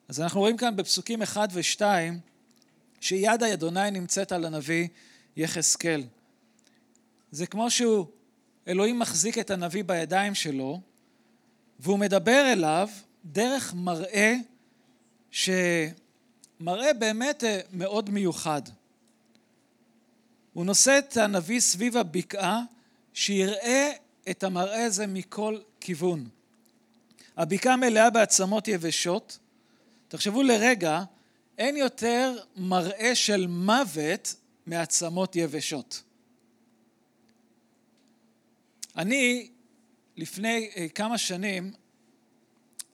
אז 0.08 0.22
אנחנו 0.22 0.40
רואים 0.40 0.58
כאן 0.58 0.76
בפסוקים 0.76 1.22
1 1.22 1.50
ו-2 1.54 1.82
שיד 3.02 3.44
אדוני 3.44 3.92
נמצאת 3.92 4.32
על 4.32 4.46
הנביא 4.46 4.88
יחזקאל. 5.36 6.04
זה 7.32 7.48
כמו 7.48 7.72
שהוא, 7.72 8.06
אלוהים 8.68 9.00
מחזיק 9.00 9.38
את 9.38 9.52
הנביא 9.52 9.84
בידיים 9.84 10.36
שלו, 10.36 10.82
והוא 11.80 12.00
מדבר 12.00 12.54
אליו 12.54 12.90
דרך 13.26 13.74
מראה 13.74 14.36
שמראה 15.32 16.94
באמת 17.00 17.44
אה, 17.44 17.60
מאוד 17.74 18.10
מיוחד. 18.10 18.62
הוא 20.54 20.66
נושא 20.66 20.98
את 21.00 21.18
הנביא 21.18 21.60
סביב 21.60 21.98
הבקעה, 21.98 22.62
שיראה 23.14 23.92
את 24.30 24.44
המראה 24.44 24.86
הזה 24.86 25.08
מכל 25.08 25.58
כיוון. 25.80 26.30
הבקעה 27.42 27.76
מלאה 27.76 28.10
בעצמות 28.10 28.68
יבשות. 28.68 29.40
תחשבו 30.08 30.44
לרגע, 30.44 31.04
אין 31.58 31.78
יותר 31.78 32.38
מראה 32.56 33.16
של 33.16 33.48
מוות 33.48 34.36
מעצמות 34.66 35.36
יבשות. 35.36 36.04
אני, 38.98 39.50
לפני 40.18 40.70
אה, 40.78 40.90
כמה 40.90 41.18
שנים, 41.18 41.74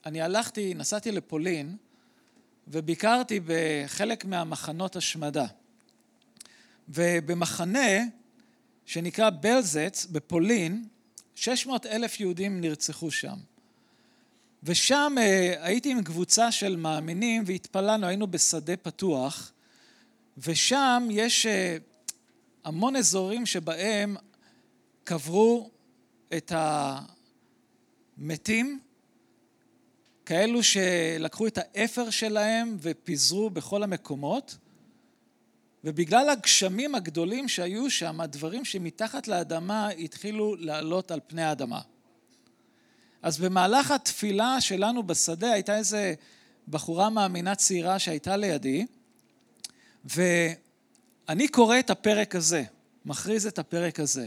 אני 0.06 0.20
הלכתי, 0.20 0.74
נסעתי 0.74 1.12
לפולין 1.12 1.76
וביקרתי 2.68 3.40
בחלק 3.46 4.24
מהמחנות 4.24 4.96
השמדה. 4.96 5.46
ובמחנה 6.88 8.04
שנקרא 8.86 9.30
בלזץ 9.30 10.06
בפולין, 10.06 10.88
600 11.34 11.86
אלף 11.86 12.20
יהודים 12.20 12.60
נרצחו 12.60 13.10
שם. 13.10 13.47
ושם 14.62 15.14
אה, 15.18 15.54
הייתי 15.60 15.90
עם 15.90 16.02
קבוצה 16.02 16.52
של 16.52 16.76
מאמינים 16.76 17.42
והתפללנו, 17.46 18.06
היינו 18.06 18.26
בשדה 18.26 18.76
פתוח, 18.76 19.52
ושם 20.38 21.08
יש 21.10 21.46
אה, 21.46 21.76
המון 22.64 22.96
אזורים 22.96 23.46
שבהם 23.46 24.16
קברו 25.04 25.70
את 26.36 26.52
המתים, 28.18 28.80
כאלו 30.26 30.62
שלקחו 30.62 31.46
את 31.46 31.58
האפר 31.58 32.10
שלהם 32.10 32.76
ופיזרו 32.80 33.50
בכל 33.50 33.82
המקומות, 33.82 34.56
ובגלל 35.84 36.28
הגשמים 36.28 36.94
הגדולים 36.94 37.48
שהיו 37.48 37.90
שם, 37.90 38.20
הדברים 38.20 38.64
שמתחת 38.64 39.28
לאדמה 39.28 39.88
התחילו 39.88 40.56
לעלות 40.56 41.10
על 41.10 41.20
פני 41.26 41.42
האדמה. 41.42 41.80
אז 43.22 43.38
במהלך 43.38 43.90
התפילה 43.90 44.60
שלנו 44.60 45.02
בשדה 45.02 45.52
הייתה 45.52 45.76
איזה 45.76 46.14
בחורה 46.68 47.10
מאמינה 47.10 47.54
צעירה 47.54 47.98
שהייתה 47.98 48.36
לידי, 48.36 48.86
ואני 50.04 51.48
קורא 51.48 51.78
את 51.78 51.90
הפרק 51.90 52.34
הזה, 52.34 52.64
מכריז 53.04 53.46
את 53.46 53.58
הפרק 53.58 54.00
הזה. 54.00 54.26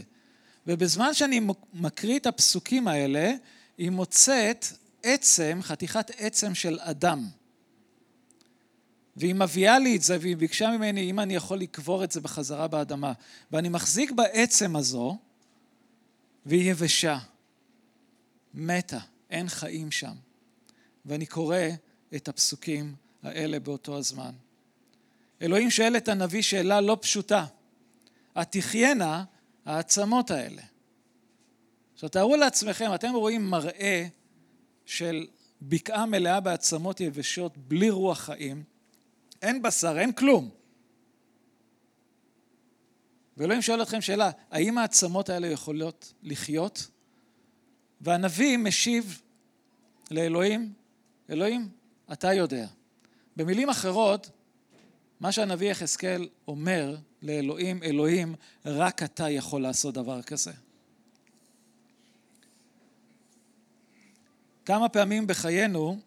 ובזמן 0.66 1.14
שאני 1.14 1.40
מקריא 1.74 2.18
את 2.18 2.26
הפסוקים 2.26 2.88
האלה, 2.88 3.32
היא 3.78 3.90
מוצאת 3.90 4.66
עצם, 5.02 5.58
חתיכת 5.62 6.10
עצם 6.18 6.54
של 6.54 6.78
אדם. 6.80 7.28
והיא 9.16 9.34
מביאה 9.34 9.78
לי 9.78 9.96
את 9.96 10.02
זה, 10.02 10.16
והיא 10.20 10.36
ביקשה 10.36 10.70
ממני 10.70 11.10
אם 11.10 11.20
אני 11.20 11.34
יכול 11.34 11.58
לקבור 11.58 12.04
את 12.04 12.12
זה 12.12 12.20
בחזרה 12.20 12.68
באדמה. 12.68 13.12
ואני 13.50 13.68
מחזיק 13.68 14.10
בעצם 14.10 14.76
הזו, 14.76 15.18
והיא 16.46 16.70
יבשה. 16.70 17.18
מתה, 18.54 18.98
אין 19.30 19.48
חיים 19.48 19.90
שם. 19.90 20.14
ואני 21.04 21.26
קורא 21.26 21.58
את 22.14 22.28
הפסוקים 22.28 22.94
האלה 23.22 23.60
באותו 23.60 23.98
הזמן. 23.98 24.32
אלוהים 25.42 25.70
שואל 25.70 25.96
את 25.96 26.08
הנביא 26.08 26.42
שאלה 26.42 26.80
לא 26.80 26.98
פשוטה, 27.00 27.46
התחיינה 28.36 29.24
העצמות 29.64 30.30
האלה? 30.30 30.62
עכשיו 31.94 32.08
תארו 32.08 32.36
לעצמכם, 32.36 32.94
אתם 32.94 33.12
רואים 33.14 33.50
מראה 33.50 34.06
של 34.86 35.26
בקעה 35.62 36.06
מלאה 36.06 36.40
בעצמות 36.40 37.00
יבשות, 37.00 37.56
בלי 37.56 37.90
רוח 37.90 38.18
חיים, 38.18 38.64
אין 39.42 39.62
בשר, 39.62 39.98
אין 39.98 40.12
כלום. 40.12 40.50
ואלוהים 43.36 43.62
שואל 43.62 43.82
אתכם 43.82 44.00
שאלה, 44.00 44.30
האם 44.50 44.78
העצמות 44.78 45.28
האלה 45.28 45.46
יכולות 45.46 46.12
לחיות? 46.22 46.88
והנביא 48.02 48.56
משיב 48.56 49.22
לאלוהים, 50.10 50.72
אלוהים, 51.30 51.68
אתה 52.12 52.32
יודע. 52.32 52.66
במילים 53.36 53.68
אחרות, 53.68 54.30
מה 55.20 55.32
שהנביא 55.32 55.70
יחזקאל 55.70 56.28
אומר 56.48 56.96
לאלוהים, 57.22 57.82
אלוהים, 57.82 58.34
רק 58.66 59.02
אתה 59.02 59.30
יכול 59.30 59.62
לעשות 59.62 59.94
דבר 59.94 60.22
כזה. 60.22 60.52
כמה 64.64 64.88
פעמים 64.88 65.26
בחיינו 65.26 65.98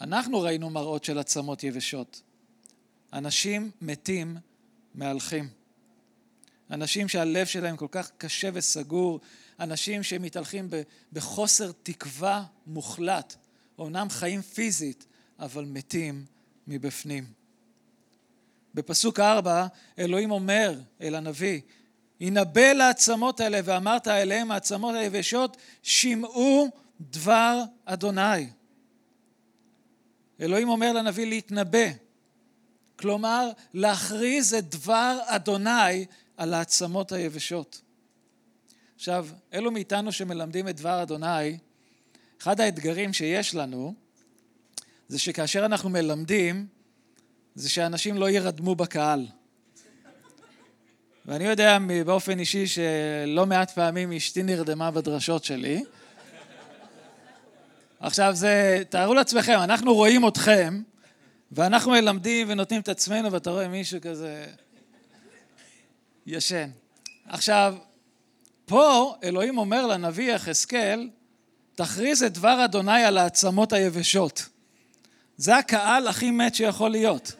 אנחנו 0.00 0.40
ראינו 0.40 0.70
מראות 0.70 1.04
של 1.04 1.18
עצמות 1.18 1.64
יבשות. 1.64 2.22
אנשים 3.12 3.70
מתים 3.80 4.36
מהלכים. 4.94 5.48
אנשים 6.70 7.08
שהלב 7.08 7.46
שלהם 7.46 7.76
כל 7.76 7.86
כך 7.90 8.10
קשה 8.18 8.48
וסגור, 8.52 9.20
אנשים 9.60 10.02
שמתהלכים 10.02 10.68
בחוסר 11.12 11.70
תקווה 11.82 12.44
מוחלט, 12.66 13.34
אומנם 13.78 14.10
חיים 14.10 14.42
פיזית, 14.42 15.06
אבל 15.38 15.64
מתים 15.64 16.24
מבפנים. 16.66 17.24
בפסוק 18.74 19.20
ארבע, 19.20 19.66
אלוהים 19.98 20.30
אומר 20.30 20.80
אל 21.00 21.14
הנביא, 21.14 21.60
הנבא 22.20 22.72
לעצמות 22.72 23.40
האלה 23.40 23.60
ואמרת 23.64 24.08
אליהם 24.08 24.50
העצמות 24.50 24.94
היבשות, 24.94 25.56
שמעו 25.82 26.68
דבר 27.00 27.62
אדוני. 27.84 28.48
אלוהים 30.40 30.68
אומר 30.68 30.92
לנביא 30.92 31.26
להתנבא, 31.26 31.86
כלומר 32.96 33.50
להכריז 33.74 34.54
את 34.54 34.70
דבר 34.70 35.18
אדוני 35.24 36.06
על 36.36 36.54
העצמות 36.54 37.12
היבשות. 37.12 37.82
עכשיו, 38.96 39.26
אלו 39.54 39.70
מאיתנו 39.70 40.12
שמלמדים 40.12 40.68
את 40.68 40.76
דבר 40.76 41.02
אדוני, 41.02 41.58
אחד 42.40 42.60
האתגרים 42.60 43.12
שיש 43.12 43.54
לנו 43.54 43.94
זה 45.08 45.18
שכאשר 45.18 45.64
אנחנו 45.64 45.90
מלמדים, 45.90 46.66
זה 47.54 47.70
שאנשים 47.70 48.16
לא 48.16 48.30
ירדמו 48.30 48.74
בקהל. 48.74 49.26
ואני 51.26 51.44
יודע 51.44 51.78
באופן 52.06 52.38
אישי 52.38 52.66
שלא 52.66 53.46
מעט 53.46 53.70
פעמים 53.70 54.12
אשתי 54.12 54.42
נרדמה 54.42 54.90
בדרשות 54.90 55.44
שלי. 55.44 55.84
עכשיו 58.00 58.34
זה, 58.34 58.82
תארו 58.88 59.14
לעצמכם, 59.14 59.58
אנחנו 59.62 59.94
רואים 59.94 60.28
אתכם, 60.28 60.82
ואנחנו 61.52 61.92
מלמדים 61.92 62.46
ונותנים 62.50 62.80
את 62.80 62.88
עצמנו, 62.88 63.32
ואתה 63.32 63.50
רואה 63.50 63.68
מישהו 63.68 64.00
כזה 64.02 64.46
ישן. 66.26 66.70
עכשיו, 67.26 67.76
פה 68.64 69.14
אלוהים 69.22 69.58
אומר 69.58 69.86
לנביא 69.86 70.32
יחזקאל, 70.32 71.10
תכריז 71.74 72.22
את 72.22 72.32
דבר 72.32 72.64
אדוני 72.64 73.04
על 73.04 73.18
העצמות 73.18 73.72
היבשות. 73.72 74.48
זה 75.36 75.56
הקהל 75.56 76.08
הכי 76.08 76.30
מת 76.30 76.54
שיכול 76.54 76.90
להיות. 76.90 77.32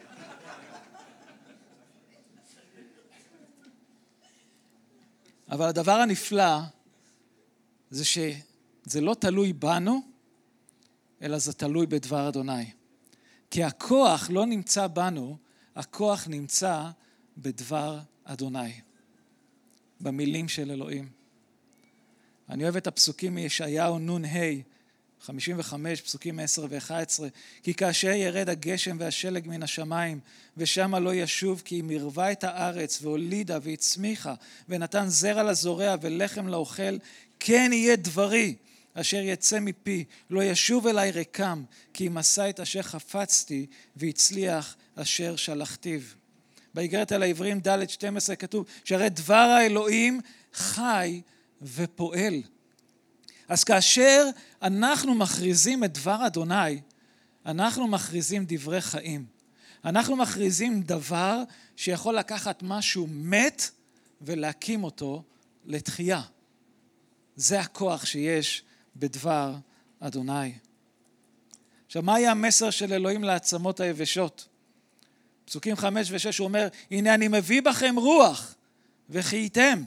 אבל 5.51 5.65
הדבר 5.65 5.91
הנפלא 5.91 6.59
זה 7.89 8.05
שזה 8.05 9.01
לא 9.01 9.13
תלוי 9.13 9.53
בנו, 9.53 10.01
אלא 11.21 11.37
זה 11.37 11.53
תלוי 11.53 11.85
בדבר 11.85 12.29
אדוני. 12.29 12.71
כי 13.51 13.63
הכוח 13.63 14.29
לא 14.29 14.45
נמצא 14.45 14.87
בנו, 14.87 15.37
הכוח 15.75 16.27
נמצא 16.27 16.89
בדבר 17.37 17.99
במילים 20.01 20.47
של 20.47 20.71
אלוהים. 20.71 21.09
אני 22.49 22.63
אוהב 22.63 22.75
את 22.75 22.87
הפסוקים 22.87 23.35
מישעיהו 23.35 23.99
נ"ה, 23.99 24.39
55, 25.21 26.01
פסוקים 26.01 26.39
10 26.39 26.65
ו-11, 26.69 27.23
כי 27.63 27.73
כאשר 27.73 28.07
ירד 28.07 28.49
הגשם 28.49 28.97
והשלג 28.99 29.47
מן 29.47 29.63
השמיים, 29.63 30.19
ושמה 30.57 30.99
לא 30.99 31.13
ישוב, 31.13 31.61
כי 31.65 31.79
אם 31.79 31.91
ירבה 31.91 32.31
את 32.31 32.43
הארץ, 32.43 32.99
והולידה 33.01 33.57
והצמיחה, 33.61 34.33
ונתן 34.69 35.07
זרע 35.07 35.43
לזורע 35.43 35.95
ולחם 36.01 36.47
לאוכל, 36.47 36.97
כן 37.39 37.69
יהיה 37.73 37.95
דברי, 37.95 38.55
אשר 38.93 39.21
יצא 39.21 39.59
מפי, 39.59 40.03
לא 40.29 40.43
ישוב 40.43 40.87
אליי 40.87 41.11
ריקם, 41.11 41.63
כי 41.93 42.07
אם 42.07 42.17
עשה 42.17 42.49
את 42.49 42.59
אשר 42.59 42.81
חפצתי, 42.81 43.65
והצליח 43.95 44.75
אשר 44.95 45.35
שלחתיו. 45.35 46.01
באיגרת 46.73 47.11
על 47.11 47.23
העברים 47.23 47.59
ד' 47.59 47.89
12 47.89 48.35
כתוב, 48.35 48.65
שהרי 48.83 49.09
דבר 49.09 49.33
האלוהים 49.33 50.21
חי 50.53 51.21
ופועל. 51.61 52.41
אז 53.47 53.63
כאשר 53.63 54.25
אנחנו 54.61 55.15
מכריזים 55.15 55.83
את 55.83 55.93
דבר 55.93 56.27
אדוני, 56.27 56.81
אנחנו 57.45 57.87
מכריזים 57.87 58.45
דברי 58.47 58.81
חיים. 58.81 59.25
אנחנו 59.85 60.15
מכריזים 60.15 60.81
דבר 60.81 61.43
שיכול 61.75 62.15
לקחת 62.15 62.63
משהו 62.63 63.07
מת 63.11 63.69
ולהקים 64.21 64.83
אותו 64.83 65.23
לתחייה. 65.65 66.21
זה 67.35 67.59
הכוח 67.59 68.05
שיש 68.05 68.63
בדבר 68.95 69.55
אדוני. 69.99 70.53
עכשיו, 71.85 72.01
מה 72.01 72.15
היה 72.15 72.31
המסר 72.31 72.69
של 72.69 72.93
אלוהים 72.93 73.23
לעצמות 73.23 73.79
היבשות? 73.79 74.47
פסוקים 75.47 75.75
חמש 75.75 76.07
ושש 76.11 76.37
הוא 76.37 76.45
אומר, 76.45 76.67
הנה 76.91 77.13
אני 77.13 77.27
מביא 77.27 77.61
בכם 77.61 77.95
רוח 77.97 78.55
וחייתם. 79.09 79.83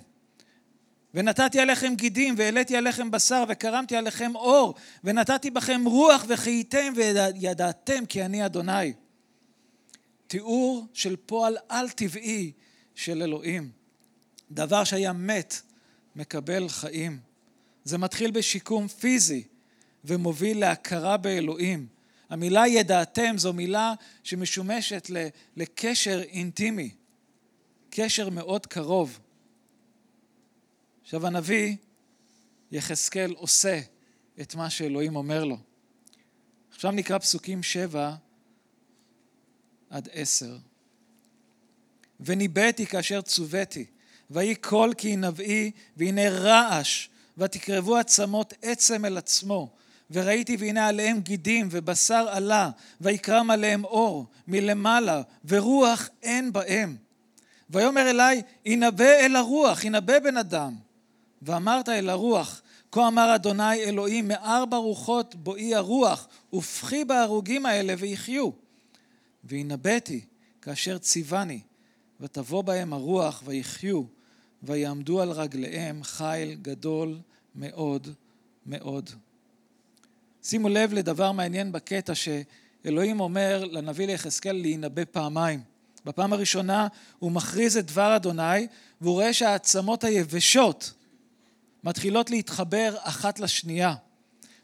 ונתתי 1.14 1.60
עליכם 1.60 1.94
גידים, 1.94 2.34
והעליתי 2.38 2.76
עליכם 2.76 3.10
בשר, 3.10 3.44
וקרמתי 3.48 3.96
עליכם 3.96 4.36
אור, 4.36 4.74
ונתתי 5.04 5.50
בכם 5.50 5.82
רוח, 5.84 6.24
וחייתם, 6.28 6.92
וידעתם 6.96 8.06
כי 8.06 8.24
אני 8.24 8.46
אדוני. 8.46 8.92
תיאור 10.26 10.86
של 10.92 11.16
פועל 11.16 11.56
על-טבעי 11.68 12.52
של 12.94 13.22
אלוהים. 13.22 13.70
דבר 14.50 14.84
שהיה 14.84 15.12
מת, 15.12 15.60
מקבל 16.16 16.68
חיים. 16.68 17.18
זה 17.84 17.98
מתחיל 17.98 18.30
בשיקום 18.30 18.88
פיזי, 18.88 19.44
ומוביל 20.04 20.60
להכרה 20.60 21.16
באלוהים. 21.16 21.99
המילה 22.30 22.68
ידעתם 22.68 23.38
זו 23.38 23.52
מילה 23.52 23.94
שמשומשת 24.22 25.10
לקשר 25.56 26.22
אינטימי, 26.22 26.90
קשר 27.90 28.30
מאוד 28.30 28.66
קרוב. 28.66 29.18
עכשיו 31.02 31.26
הנביא 31.26 31.76
יחזקאל 32.72 33.32
עושה 33.32 33.80
את 34.40 34.54
מה 34.54 34.70
שאלוהים 34.70 35.16
אומר 35.16 35.44
לו. 35.44 35.58
עכשיו 36.72 36.90
נקרא 36.90 37.18
פסוקים 37.18 37.62
שבע 37.62 38.14
עד 39.90 40.08
עשר. 40.12 40.56
וניבאתי 42.20 42.86
כאשר 42.86 43.20
צוויתי, 43.20 43.86
ויהי 44.30 44.54
קול 44.54 44.94
כי 44.94 45.16
נבאי, 45.16 45.70
והנה 45.96 46.30
רעש, 46.30 47.08
ותקרבו 47.38 47.96
עצמות 47.96 48.54
עצם 48.62 49.04
אל 49.04 49.18
עצמו. 49.18 49.76
וראיתי 50.10 50.56
והנה 50.56 50.88
עליהם 50.88 51.20
גידים, 51.20 51.68
ובשר 51.70 52.28
עלה, 52.30 52.70
ויקרם 53.00 53.50
עליהם 53.50 53.84
אור, 53.84 54.26
מלמעלה, 54.48 55.22
ורוח 55.44 56.08
אין 56.22 56.52
בהם. 56.52 56.96
ויאמר 57.70 58.10
אלי, 58.10 58.42
ינבא 58.66 59.04
אל 59.04 59.36
הרוח, 59.36 59.84
ינבא 59.84 60.18
בן 60.18 60.36
אדם. 60.36 60.74
ואמרת 61.42 61.88
אל 61.88 62.08
הרוח, 62.08 62.62
כה 62.92 63.08
אמר 63.08 63.34
אדוני 63.34 63.74
אלוהים, 63.74 64.28
מארבע 64.28 64.76
רוחות 64.76 65.34
בואי 65.34 65.74
הרוח, 65.74 66.28
ופחי 66.52 67.04
בהרוגים 67.04 67.66
האלה 67.66 67.94
ויחיו. 67.98 68.50
והנבאתי 69.44 70.20
כאשר 70.62 70.98
ציווני, 70.98 71.60
ותבוא 72.20 72.62
בהם 72.62 72.92
הרוח 72.92 73.42
ויחיו, 73.46 74.02
ויעמדו 74.62 75.20
על 75.20 75.30
רגליהם 75.30 76.02
חיל 76.02 76.54
גדול 76.62 77.18
מאוד 77.54 78.08
מאוד. 78.66 79.10
שימו 80.42 80.68
לב 80.68 80.92
לדבר 80.92 81.33
מעניין 81.33 81.72
בקטע 81.72 82.12
שאלוהים 82.14 83.20
אומר 83.20 83.64
לנביא 83.64 84.07
ליחזקאל 84.07 84.57
להינבא 84.57 85.03
פעמיים. 85.11 85.61
בפעם 86.05 86.33
הראשונה 86.33 86.88
הוא 87.18 87.33
מכריז 87.33 87.76
את 87.76 87.87
דבר 87.87 88.16
אדוני 88.16 88.66
והוא 89.00 89.12
רואה 89.12 89.33
שהעצמות 89.33 90.05
היבשות 90.05 90.92
מתחילות 91.85 92.31
להתחבר 92.31 92.94
אחת 92.98 93.40
לשנייה, 93.40 93.94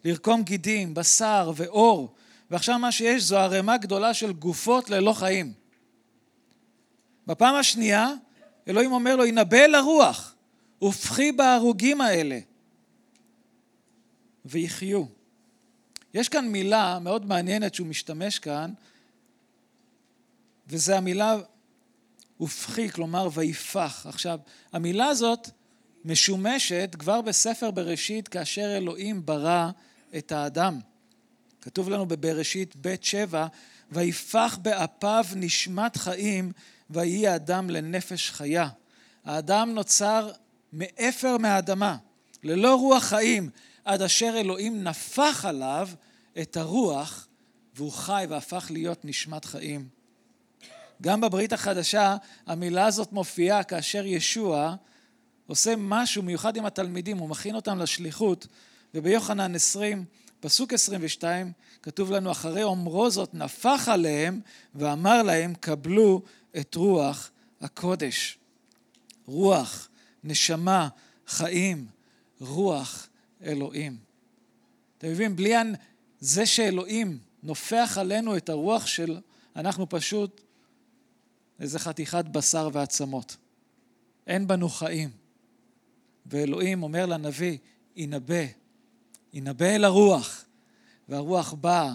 לרקום 0.05 0.43
גידים, 0.43 0.95
בשר 0.95 1.53
ואור, 1.57 2.15
ועכשיו 2.51 2.79
מה 2.79 2.93
שיש 2.93 3.23
זו 3.23 3.39
ערימה 3.39 3.77
גדולה 3.77 4.15
של 4.15 4.33
גופות 4.33 4.91
ללא 4.91 5.13
חיים. 5.13 5.53
בפעם 7.27 7.55
השנייה 7.55 8.09
אלוהים 8.69 8.93
אומר 8.93 9.17
לו, 9.17 9.25
ינבא 9.25 9.57
אל 9.57 9.75
הרוח, 9.75 10.35
ופחי 10.83 11.33
בהרוגים 11.33 12.01
האלה, 12.01 12.39
ויחיו. 14.45 15.16
יש 16.15 16.29
כאן 16.29 16.49
מילה 16.49 16.99
מאוד 16.99 17.27
מעניינת 17.27 17.75
שהוא 17.75 17.87
משתמש 17.87 18.39
כאן, 18.39 18.73
וזה 20.69 20.97
המילה 20.97 21.37
ופחי, 22.41 22.91
כלומר 22.91 23.29
ויפח. 23.35 24.07
עכשיו, 24.09 24.39
המילה 24.73 25.07
הזאת 25.07 25.51
משומשת 26.05 26.97
כבר 26.99 27.21
בספר 27.21 27.71
בראשית 27.71 28.29
כאשר 28.29 28.77
אלוהים 28.77 29.27
ברא 29.27 29.71
את 30.17 30.33
האדם. 30.33 30.81
כתוב 31.61 31.91
לנו 31.91 32.07
בבראשית 32.07 32.75
ב' 32.81 32.95
שבע, 33.03 33.47
ויפח 33.93 34.59
באפיו 34.63 35.25
נשמת 35.37 35.97
חיים 35.97 36.53
ויהי 36.91 37.29
האדם 37.29 37.71
לנפש 37.71 38.31
חיה. 38.31 38.69
האדם 39.25 39.75
נוצר 39.75 40.31
מאפר 40.73 41.37
מהאדמה, 41.39 41.97
ללא 42.43 42.75
רוח 42.75 43.05
חיים, 43.05 43.51
עד 43.87 44.03
אשר 44.03 44.35
אלוהים 44.37 44.85
נפח 44.85 45.45
עליו 45.45 45.89
את 46.41 46.57
הרוח 46.57 47.27
והוא 47.75 47.93
חי 47.93 48.27
והפך 48.29 48.67
להיות 48.71 49.05
נשמת 49.05 49.45
חיים. 49.45 49.89
גם 51.03 51.21
בברית 51.21 51.53
החדשה 51.53 52.17
המילה 52.47 52.87
הזאת 52.87 53.13
מופיעה 53.13 53.63
כאשר 53.63 54.07
ישוע 54.07 54.75
עושה 55.47 55.75
משהו 55.79 56.23
מיוחד 56.23 56.57
עם 56.57 56.67
התלמידים, 56.67 57.19
הוא 57.19 57.29
מכין 57.29 57.55
אותם 57.55 57.79
לשליחות, 57.79 58.47
וביוחנן 58.95 59.55
20, 59.55 60.05
פסוק 60.41 60.73
22, 60.73 61.53
כתוב 61.83 62.11
לנו, 62.11 62.31
אחרי 62.31 62.63
אומרו 62.63 63.11
זאת 63.11 63.35
נפח 63.35 63.89
עליהם 63.93 64.41
ואמר 64.75 65.23
להם, 65.23 65.55
קבלו 65.55 66.23
את 66.59 66.75
רוח 66.75 67.31
הקודש. 67.61 68.39
רוח, 69.27 69.89
נשמה, 70.25 70.89
חיים, 71.27 71.87
רוח 72.41 73.09
אלוהים. 73.43 73.97
אתם 74.99 75.09
מבינים? 75.09 75.37
בלי 75.37 75.55
זה 76.21 76.47
שאלוהים 76.47 77.19
נופח 77.43 77.97
עלינו 78.01 78.37
את 78.37 78.49
הרוח 78.49 78.87
של, 78.87 79.21
אנחנו 79.57 79.89
פשוט 79.89 80.41
איזה 81.61 81.79
חתיכת 81.79 82.25
בשר 82.25 82.69
ועצמות. 82.73 83.37
אין 84.27 84.47
בנו 84.47 84.69
חיים. 84.69 85.11
ואלוהים 86.27 86.83
אומר 86.83 87.07
לנביא, 87.07 87.59
ינבא, 87.97 88.45
ינבא 89.33 89.67
אל 89.67 89.85
הרוח, 89.85 90.45
והרוח 91.09 91.53
באה 91.53 91.95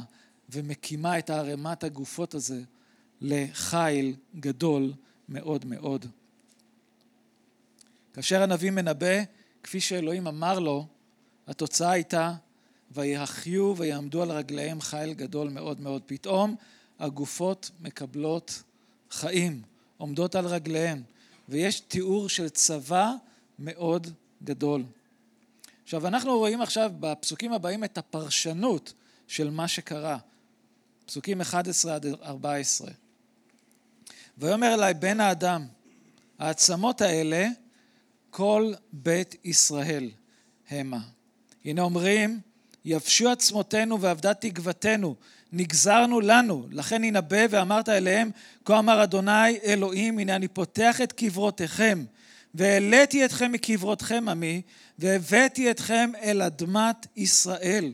ומקימה 0.49 1.19
את 1.19 1.29
הערימת 1.29 1.83
הגופות 1.83 2.33
הזה 2.33 2.61
לחיל 3.21 4.15
גדול 4.35 4.93
מאוד 5.29 5.65
מאוד. 5.65 6.05
כאשר 8.13 8.41
הנביא 8.41 8.71
מנבא, 8.71 9.23
כפי 9.63 9.79
שאלוהים 9.79 10.27
אמר 10.27 10.59
לו, 10.59 10.87
התוצאה 11.47 11.91
הייתה 11.91 12.33
ויחיו 12.91 13.73
ויעמדו 13.77 14.21
על 14.21 14.31
רגליהם 14.31 14.81
חיל 14.81 15.13
גדול 15.13 15.49
מאוד 15.49 15.81
מאוד. 15.81 16.01
פתאום 16.05 16.55
הגופות 16.99 17.71
מקבלות 17.81 18.63
חיים, 19.11 19.61
עומדות 19.97 20.35
על 20.35 20.45
רגליהם, 20.45 21.03
ויש 21.49 21.79
תיאור 21.79 22.29
של 22.29 22.49
צבא 22.49 23.13
מאוד 23.59 24.07
גדול. 24.43 24.83
עכשיו 25.83 26.07
אנחנו 26.07 26.37
רואים 26.37 26.61
עכשיו 26.61 26.91
בפסוקים 26.99 27.53
הבאים 27.53 27.83
את 27.83 27.97
הפרשנות 27.97 28.93
של 29.27 29.49
מה 29.49 29.67
שקרה. 29.67 30.17
פסוקים 31.05 31.41
11 31.41 31.95
עד 31.95 32.05
14. 32.05 32.91
ויאמר 34.37 34.73
אליי 34.73 34.93
בן 34.93 35.19
האדם, 35.19 35.67
העצמות 36.39 37.01
האלה 37.01 37.47
כל 38.29 38.73
בית 38.93 39.35
ישראל 39.43 40.09
המה. 40.69 40.99
הנה 41.65 41.81
אומרים, 41.81 42.39
יבשו 42.85 43.29
עצמותינו 43.29 44.01
ואבדה 44.01 44.33
תקוותנו, 44.33 45.15
נגזרנו 45.53 46.21
לנו, 46.21 46.67
לכן 46.71 47.03
ינבא 47.03 47.45
ואמרת 47.49 47.89
אליהם, 47.89 48.31
כה 48.65 48.79
אמר 48.79 49.03
אדוני 49.03 49.59
אלוהים, 49.63 50.19
הנה 50.19 50.35
אני 50.35 50.47
פותח 50.47 51.01
את 51.01 51.11
קברותיכם 51.13 52.03
והעליתי 52.53 53.25
אתכם 53.25 53.51
מקברותכם 53.51 54.29
עמי, 54.29 54.61
והבאתי 54.99 55.71
אתכם 55.71 56.11
אל 56.21 56.41
אדמת 56.41 57.07
ישראל. 57.17 57.93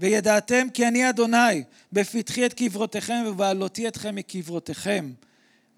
וידעתם 0.00 0.66
כי 0.74 0.88
אני 0.88 1.10
אדוני, 1.10 1.64
בפתחי 1.92 2.46
את 2.46 2.54
קברותיכם 2.54 3.24
ובעלותי 3.26 3.88
אתכם 3.88 4.14
מקברותיכם 4.14 5.12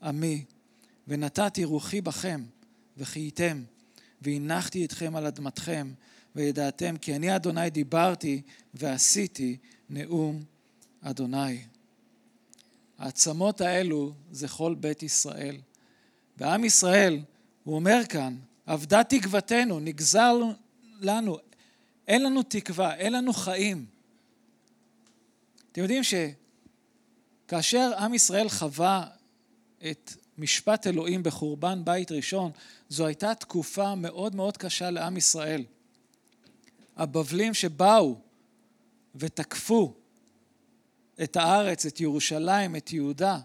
עמי. 0.03 0.45
ונתתי 1.09 1.65
רוחי 1.65 2.01
בכם, 2.01 2.43
וחייתם, 2.99 3.63
והנחתי 4.23 4.85
אתכם 4.85 5.17
על 5.17 5.27
אדמתכם, 5.27 5.89
וידעתם 6.37 6.97
כי 6.97 7.17
אני 7.17 7.37
אדוני 7.37 7.71
דיברתי 7.71 8.43
ועשיתי 8.75 9.57
נאום 9.91 10.45
אדוני. 11.03 11.65
העצמות 12.99 13.61
האלו 13.61 14.13
זה 14.31 14.49
כל 14.49 14.75
בית 14.75 15.03
ישראל. 15.03 15.57
ועם 16.37 16.65
ישראל, 16.65 17.21
הוא 17.65 17.75
אומר 17.75 18.01
כאן, 18.09 18.37
אבדה 18.67 19.05
תקוותנו, 19.05 19.81
נגזר 19.81 20.35
לנו, 21.01 21.39
אין 22.09 22.23
לנו 22.23 22.43
תקווה, 22.43 22.95
אין 22.95 23.13
לנו 23.13 23.33
חיים. 23.33 23.87
אתם 25.73 25.81
יודעים 25.83 26.03
שכאשר 27.47 27.93
עם 27.99 28.15
ישראל 28.15 28.49
חווה 28.49 29.07
את 29.91 30.13
משפט 30.39 30.87
אלוהים 30.87 31.23
בחורבן 31.23 31.85
בית 31.85 32.13
ראשון, 32.13 32.51
זו 32.89 33.07
הייתה 33.07 33.35
תקופה 33.35 33.95
מאוד 33.95 34.35
מאוד 34.35 34.57
קשה 34.57 34.91
לעם 34.91 35.17
ישראל. 35.17 35.65
הבבלים 36.97 37.55
שבאו 37.55 38.17
ותקפו 39.15 39.95
את 41.23 41.37
הארץ, 41.37 41.87
את 41.87 42.01
ירושלים, 42.01 42.77
את 42.77 42.93
יהודה, 42.93 43.39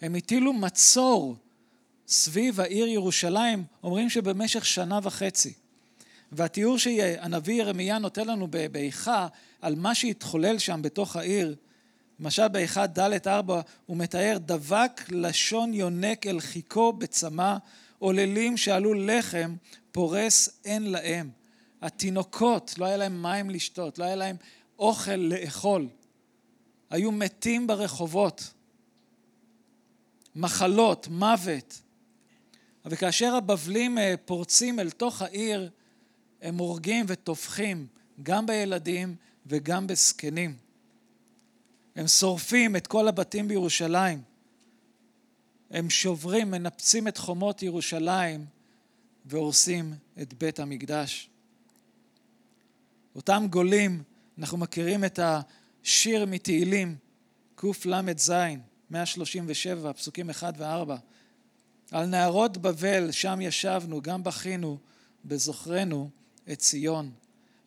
הם 0.00 0.14
הטילו 0.14 0.52
מצור 0.52 1.36
סביב 2.08 2.60
העיר 2.60 2.86
ירושלים, 2.86 3.64
אומרים 3.82 4.10
שבמשך 4.10 4.66
שנה 4.66 5.00
וחצי. 5.02 5.52
והתיאור 6.32 6.78
שהנביא 6.78 7.54
ירמיה 7.54 7.98
נותן 7.98 8.28
לנו 8.28 8.48
באיכה 8.72 9.28
על 9.60 9.74
מה 9.74 9.94
שהתחולל 9.94 10.58
שם 10.58 10.82
בתוך 10.82 11.16
העיר, 11.16 11.56
למשל 12.20 12.48
באיכה 12.48 12.86
ד' 12.86 13.28
ארבע, 13.28 13.60
הוא 13.86 13.96
מתאר 13.96 14.36
דבק 14.40 15.02
לשון 15.08 15.74
יונק 15.74 16.26
אל 16.26 16.40
חיכו 16.40 16.92
בצמא, 16.92 17.56
עוללים 17.98 18.56
שעלו 18.56 18.94
לחם, 18.94 19.54
פורס 19.92 20.60
אין 20.64 20.90
להם. 20.90 21.41
התינוקות, 21.82 22.74
לא 22.78 22.84
היה 22.84 22.96
להם 22.96 23.22
מים 23.22 23.50
לשתות, 23.50 23.98
לא 23.98 24.04
היה 24.04 24.16
להם 24.16 24.36
אוכל 24.78 25.16
לאכול. 25.16 25.88
היו 26.90 27.12
מתים 27.12 27.66
ברחובות. 27.66 28.52
מחלות, 30.36 31.08
מוות. 31.08 31.80
וכאשר 32.84 33.34
הבבלים 33.34 33.98
אה, 33.98 34.14
פורצים 34.24 34.80
אל 34.80 34.90
תוך 34.90 35.22
העיר, 35.22 35.70
הם 36.42 36.58
הורגים 36.58 37.04
וטובחים 37.08 37.86
גם 38.22 38.46
בילדים 38.46 39.16
וגם 39.46 39.86
בזקנים. 39.86 40.56
הם 41.96 42.08
שורפים 42.08 42.76
את 42.76 42.86
כל 42.86 43.08
הבתים 43.08 43.48
בירושלים. 43.48 44.22
הם 45.70 45.90
שוברים, 45.90 46.50
מנפצים 46.50 47.08
את 47.08 47.18
חומות 47.18 47.62
ירושלים 47.62 48.46
והורסים 49.24 49.94
את 50.22 50.34
בית 50.34 50.60
המקדש. 50.60 51.28
אותם 53.16 53.46
גולים, 53.50 54.02
אנחנו 54.38 54.58
מכירים 54.58 55.04
את 55.04 55.18
השיר 55.22 56.26
מתהילים, 56.26 56.96
קל"ז, 57.54 58.32
137, 58.90 59.92
פסוקים 59.92 60.30
1 60.30 60.54
ו-4. 60.58 60.92
על 61.90 62.06
נהרות 62.06 62.58
בבל, 62.58 63.10
שם 63.10 63.40
ישבנו, 63.40 64.02
גם 64.02 64.24
בכינו, 64.24 64.78
בזוכרנו 65.24 66.10
את 66.52 66.58
ציון. 66.58 67.10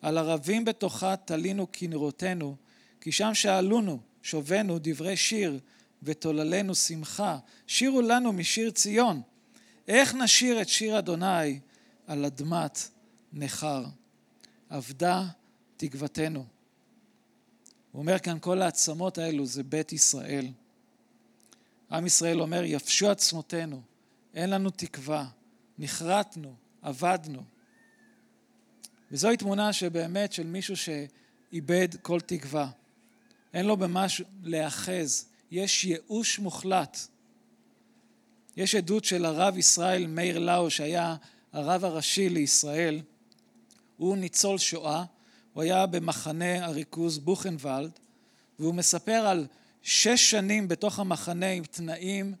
על 0.02 0.18
ערבים 0.18 0.64
בתוכה 0.64 1.16
תלינו 1.16 1.66
כנרותינו, 1.72 2.56
כי 3.00 3.12
שם 3.12 3.34
שאלונו, 3.34 3.98
שובנו 4.22 4.78
דברי 4.82 5.16
שיר, 5.16 5.58
ותוללנו 6.02 6.74
שמחה. 6.74 7.38
שירו 7.66 8.00
לנו 8.00 8.32
משיר 8.32 8.70
ציון. 8.70 9.22
איך 9.88 10.14
נשיר 10.14 10.62
את 10.62 10.68
שיר 10.68 10.98
אדוני 10.98 11.60
על 12.06 12.24
אדמת 12.24 12.88
נכר? 13.32 13.84
אבדה 14.70 15.26
תקוותנו. 15.76 16.44
הוא 17.92 18.00
אומר 18.00 18.18
כאן, 18.18 18.38
כל 18.40 18.62
העצמות 18.62 19.18
האלו 19.18 19.46
זה 19.46 19.62
בית 19.62 19.92
ישראל. 19.92 20.46
עם 21.90 22.06
ישראל 22.06 22.40
אומר, 22.40 22.64
יפשו 22.64 23.10
עצמותינו, 23.10 23.82
אין 24.34 24.50
לנו 24.50 24.70
תקווה, 24.70 25.28
נחרטנו, 25.78 26.54
אבדנו. 26.82 27.42
וזוהי 29.10 29.36
תמונה 29.36 29.72
שבאמת 29.72 30.32
של 30.32 30.46
מישהו 30.46 30.74
שאיבד 30.76 31.88
כל 32.02 32.20
תקווה. 32.20 32.70
אין 33.54 33.66
לו 33.66 33.76
במה 33.76 34.06
להאחז, 34.42 35.26
יש 35.50 35.84
ייאוש 35.84 36.38
מוחלט. 36.38 36.98
יש 38.56 38.74
עדות 38.74 39.04
של 39.04 39.24
הרב 39.24 39.58
ישראל 39.58 40.06
מאיר 40.06 40.38
לאו, 40.38 40.70
שהיה 40.70 41.16
הרב 41.52 41.84
הראשי 41.84 42.28
לישראל. 42.28 43.00
הוא 43.96 44.16
ניצול 44.16 44.58
שואה, 44.58 45.04
הוא 45.52 45.62
היה 45.62 45.86
במחנה 45.86 46.66
הריכוז 46.66 47.18
בוכנוולד, 47.18 47.90
והוא 48.58 48.74
מספר 48.74 49.12
על 49.12 49.46
שש 49.82 50.30
שנים 50.30 50.68
בתוך 50.68 50.98
המחנה 50.98 51.50
עם 51.50 51.64
תנאים 51.64 52.34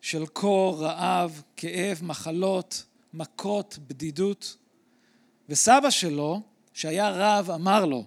של 0.00 0.26
קור, 0.26 0.82
רעב, 0.82 1.42
כאב, 1.56 1.98
מחלות, 2.02 2.84
מכות, 3.14 3.78
בדידות. 3.86 4.56
וסבא 5.48 5.90
שלו, 5.90 6.40
שהיה 6.74 7.10
רב, 7.10 7.50
אמר 7.50 7.86
לו 7.86 8.04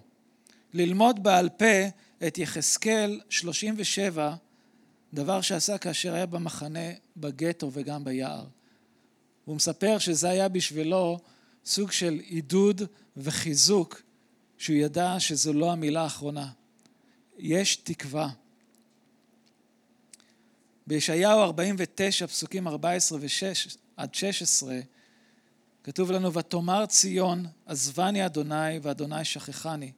ללמוד 0.72 1.22
בעל 1.22 1.48
פה 1.48 1.86
את 2.26 2.38
יחזקאל 2.38 3.20
37, 3.28 4.34
דבר 5.14 5.40
שעשה 5.40 5.78
כאשר 5.78 6.14
היה 6.14 6.26
במחנה, 6.26 6.90
בגטו 7.16 7.70
וגם 7.72 8.04
ביער. 8.04 8.44
הוא 9.44 9.56
מספר 9.56 9.98
שזה 9.98 10.30
היה 10.30 10.48
בשבילו 10.48 11.18
סוג 11.66 11.92
של 11.92 12.20
עידוד 12.24 12.82
וחיזוק, 13.16 14.02
שהוא 14.58 14.76
ידע 14.76 15.14
שזו 15.18 15.52
לא 15.52 15.72
המילה 15.72 16.02
האחרונה. 16.02 16.50
יש 17.38 17.76
תקווה. 17.76 18.28
בישעיהו 20.86 21.40
49, 21.40 22.26
פסוקים 22.26 22.68
14 22.68 23.18
ו-6 23.18 23.76
עד 23.96 24.14
16, 24.14 24.80
כתוב 25.84 26.10
לנו, 26.10 26.32
ותאמר 26.32 26.86
ציון, 26.86 27.46
עזבני 27.66 28.26
אדוני, 28.26 28.78
ואדוני 28.82 29.24
שכחני. 29.24 29.92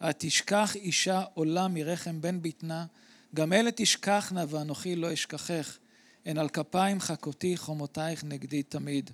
התשכח 0.00 0.76
אישה 0.76 1.24
עולה 1.34 1.68
מרחם 1.68 2.20
בן 2.20 2.42
בטנה, 2.42 2.86
גם 3.34 3.52
אלה 3.52 3.70
תשכחנה 3.76 4.44
ואנוכי 4.48 4.96
לא 4.96 5.12
אשכחך. 5.12 5.78
הן 6.26 6.38
על 6.38 6.48
כפיים 6.48 7.00
חכותי 7.00 7.56
חומותייך 7.56 8.24
נגדי 8.24 8.62
תמיד. 8.62 9.10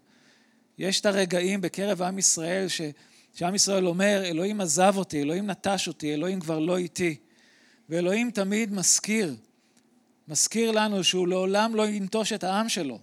יש 0.79 1.01
את 1.01 1.07
הרגעים 1.07 1.61
בקרב 1.61 2.03
עם 2.03 2.19
ישראל 2.19 2.69
ש... 2.69 2.81
שעם 3.35 3.55
ישראל 3.55 3.87
אומר, 3.87 4.23
אלוהים 4.25 4.61
עזב 4.61 4.95
אותי, 4.97 5.23
אלוהים 5.23 5.47
נטש 5.47 5.89
אותי, 5.89 6.15
אלוהים 6.15 6.41
כבר 6.41 6.59
לא 6.59 6.77
איתי. 6.77 7.17
ואלוהים 7.89 8.31
תמיד 8.31 8.73
מזכיר, 8.73 9.37
מזכיר 10.29 10.71
לנו 10.71 11.05
שהוא 11.05 11.29
לעולם 11.29 11.75
לא 11.75 11.89
ינטוש 11.89 12.33
את 12.33 12.45
העם 12.45 12.69
שלו. 12.69 12.99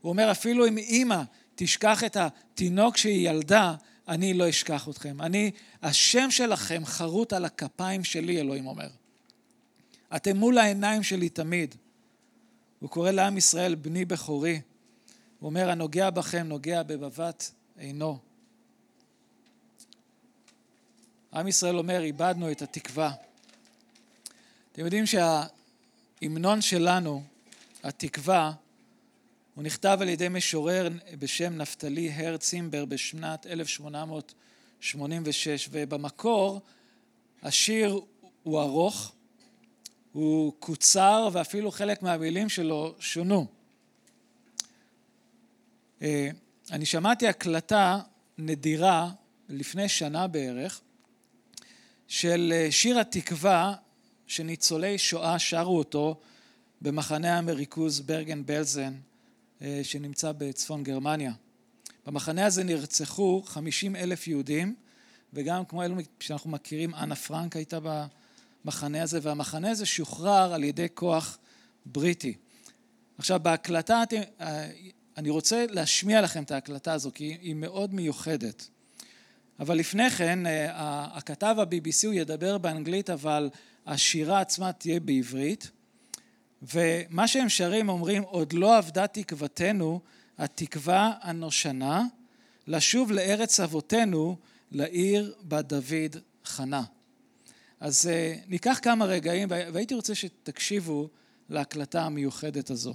הוא 0.00 0.10
אומר, 0.10 0.30
אפילו 0.30 0.66
אם 0.66 0.78
אימא 0.78 1.22
תשכח 1.54 2.04
את 2.04 2.16
התינוק 2.16 2.96
שהיא 2.96 3.30
ילדה, 3.30 3.74
אני 4.08 4.34
לא 4.34 4.48
אשכח 4.48 4.88
אתכם. 4.88 5.22
אני, 5.22 5.50
השם 5.82 6.30
שלכם 6.30 6.82
חרוט 6.84 7.32
על 7.32 7.44
הכפיים 7.44 8.04
שלי, 8.04 8.40
אלוהים 8.40 8.66
אומר. 8.66 8.88
אתם 10.16 10.36
מול 10.36 10.58
העיניים 10.58 11.02
שלי 11.02 11.28
תמיד. 11.28 11.74
הוא 12.78 12.90
קורא 12.90 13.10
לעם 13.10 13.36
ישראל, 13.36 13.74
בני 13.74 14.04
בכורי. 14.04 14.60
הוא 15.44 15.48
אומר, 15.48 15.70
הנוגע 15.70 16.10
בכם 16.10 16.46
נוגע 16.48 16.82
בבבת 16.82 17.50
עינו. 17.78 18.18
עם 21.32 21.48
ישראל 21.48 21.78
אומר, 21.78 22.02
איבדנו 22.02 22.50
את 22.50 22.62
התקווה. 22.62 23.12
אתם 24.72 24.84
יודעים 24.84 25.04
שההמנון 25.06 26.60
שלנו, 26.60 27.22
התקווה, 27.82 28.52
הוא 29.54 29.64
נכתב 29.64 29.98
על 30.00 30.08
ידי 30.08 30.28
משורר 30.28 30.88
בשם 31.18 31.56
נפתלי 31.56 32.10
הר 32.10 32.36
צימבר 32.36 32.84
בשנת 32.84 33.46
1886, 33.46 35.68
ובמקור 35.70 36.60
השיר 37.42 38.00
הוא 38.42 38.60
ארוך, 38.60 39.12
הוא 40.12 40.52
קוצר 40.58 41.28
ואפילו 41.32 41.70
חלק 41.70 42.02
מהמילים 42.02 42.48
שלו 42.48 42.94
שונו. 42.98 43.63
אה, 46.04 46.28
אני 46.70 46.86
שמעתי 46.86 47.28
הקלטה 47.28 47.98
נדירה 48.38 49.10
לפני 49.48 49.88
שנה 49.88 50.26
בערך 50.26 50.80
של 52.08 52.52
אה, 52.56 52.72
שיר 52.72 52.98
התקווה 52.98 53.74
שניצולי 54.26 54.98
שואה 54.98 55.38
שרו 55.38 55.78
אותו 55.78 56.20
במחנה 56.80 57.38
המריכוז 57.38 58.00
ברגן 58.00 58.46
בלזן 58.46 58.94
אה, 59.62 59.80
שנמצא 59.82 60.32
בצפון 60.38 60.82
גרמניה. 60.82 61.32
במחנה 62.06 62.46
הזה 62.46 62.64
נרצחו 62.64 63.42
50 63.46 63.96
אלף 63.96 64.28
יהודים, 64.28 64.74
וגם 65.32 65.64
כמו 65.64 65.82
אלו 65.82 65.96
שאנחנו 66.20 66.50
מכירים, 66.50 66.94
אנה 66.94 67.14
פרנק 67.14 67.56
הייתה 67.56 67.78
במחנה 68.64 69.02
הזה, 69.02 69.18
והמחנה 69.22 69.70
הזה 69.70 69.86
שוחרר 69.86 70.54
על 70.54 70.64
ידי 70.64 70.86
כוח 70.94 71.38
בריטי. 71.86 72.34
עכשיו 73.18 73.40
בהקלטה, 73.42 74.02
אני 75.16 75.30
רוצה 75.30 75.66
להשמיע 75.70 76.20
לכם 76.20 76.42
את 76.42 76.50
ההקלטה 76.50 76.92
הזו, 76.92 77.10
כי 77.14 77.24
היא 77.24 77.54
מאוד 77.54 77.94
מיוחדת. 77.94 78.68
אבל 79.60 79.76
לפני 79.76 80.10
כן, 80.10 80.38
הכתב 80.74 81.56
ה-BBC 81.58 82.06
הוא 82.06 82.14
ידבר 82.14 82.58
באנגלית, 82.58 83.10
אבל 83.10 83.50
השירה 83.86 84.40
עצמה 84.40 84.72
תהיה 84.72 85.00
בעברית. 85.00 85.70
ומה 86.62 87.28
שהם 87.28 87.48
שרים 87.48 87.88
אומרים, 87.88 88.22
עוד 88.22 88.52
לא 88.52 88.78
אבדה 88.78 89.06
תקוותנו, 89.06 90.00
התקווה 90.38 91.12
הנושנה, 91.20 92.04
לשוב 92.66 93.12
לארץ 93.12 93.60
אבותינו, 93.60 94.36
לעיר 94.72 95.34
בה 95.40 95.62
דוד 95.62 96.16
חנה. 96.44 96.82
אז 97.80 98.10
ניקח 98.48 98.78
כמה 98.82 99.04
רגעים, 99.04 99.48
והייתי 99.50 99.94
רוצה 99.94 100.14
שתקשיבו 100.14 101.08
להקלטה 101.48 102.02
המיוחדת 102.02 102.70
הזו. 102.70 102.94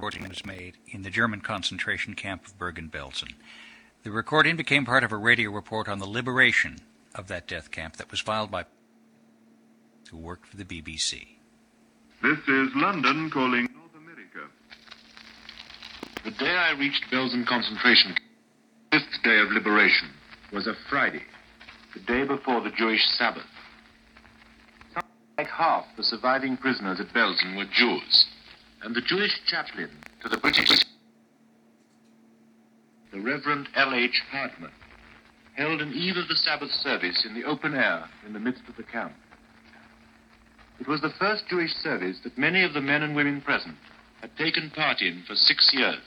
Recording 0.00 0.26
was 0.30 0.46
made 0.46 0.78
in 0.86 1.02
the 1.02 1.10
German 1.10 1.42
concentration 1.42 2.14
camp 2.14 2.46
of 2.46 2.56
Bergen-Belsen. 2.56 3.34
The 4.02 4.10
recording 4.10 4.56
became 4.56 4.86
part 4.86 5.04
of 5.04 5.12
a 5.12 5.16
radio 5.18 5.50
report 5.50 5.90
on 5.90 5.98
the 5.98 6.06
liberation 6.06 6.78
of 7.14 7.28
that 7.28 7.46
death 7.46 7.70
camp 7.70 7.98
that 7.98 8.10
was 8.10 8.18
filed 8.18 8.50
by 8.50 8.64
who 10.10 10.16
worked 10.16 10.46
for 10.46 10.56
the 10.56 10.64
BBC. 10.64 11.26
This 12.22 12.38
is 12.48 12.70
London 12.76 13.28
calling 13.28 13.68
North 13.74 13.94
America. 13.94 14.48
The 16.24 16.30
day 16.30 16.56
I 16.56 16.72
reached 16.78 17.04
Belsen 17.12 17.46
concentration 17.46 18.14
camp, 18.14 18.24
fifth 18.92 19.22
day 19.22 19.38
of 19.40 19.52
liberation, 19.52 20.08
was 20.50 20.66
a 20.66 20.72
Friday, 20.88 21.24
the 21.92 22.00
day 22.00 22.24
before 22.24 22.62
the 22.62 22.70
Jewish 22.70 23.04
Sabbath. 23.18 23.44
Something 24.94 25.10
like 25.36 25.48
half 25.48 25.84
the 25.98 26.04
surviving 26.04 26.56
prisoners 26.56 27.00
at 27.00 27.12
Belsen 27.12 27.54
were 27.54 27.66
Jews, 27.66 28.28
and 28.82 28.94
the 28.94 29.00
Jewish 29.00 29.32
chaplain 29.46 29.90
to 30.22 30.28
the 30.28 30.38
British, 30.38 30.84
the 33.12 33.20
Reverend 33.20 33.68
L.H. 33.74 34.22
Hardman, 34.30 34.70
held 35.54 35.80
an 35.80 35.92
eve 35.92 36.16
of 36.16 36.28
the 36.28 36.36
Sabbath 36.36 36.70
service 36.70 37.26
in 37.26 37.34
the 37.34 37.44
open 37.44 37.74
air 37.74 38.04
in 38.26 38.32
the 38.32 38.40
midst 38.40 38.62
of 38.68 38.76
the 38.76 38.82
camp. 38.82 39.12
It 40.80 40.88
was 40.88 41.02
the 41.02 41.12
first 41.18 41.44
Jewish 41.48 41.72
service 41.82 42.18
that 42.24 42.38
many 42.38 42.64
of 42.64 42.72
the 42.72 42.80
men 42.80 43.02
and 43.02 43.14
women 43.14 43.42
present 43.42 43.76
had 44.22 44.36
taken 44.36 44.70
part 44.70 45.02
in 45.02 45.22
for 45.26 45.34
six 45.34 45.70
years. 45.74 46.00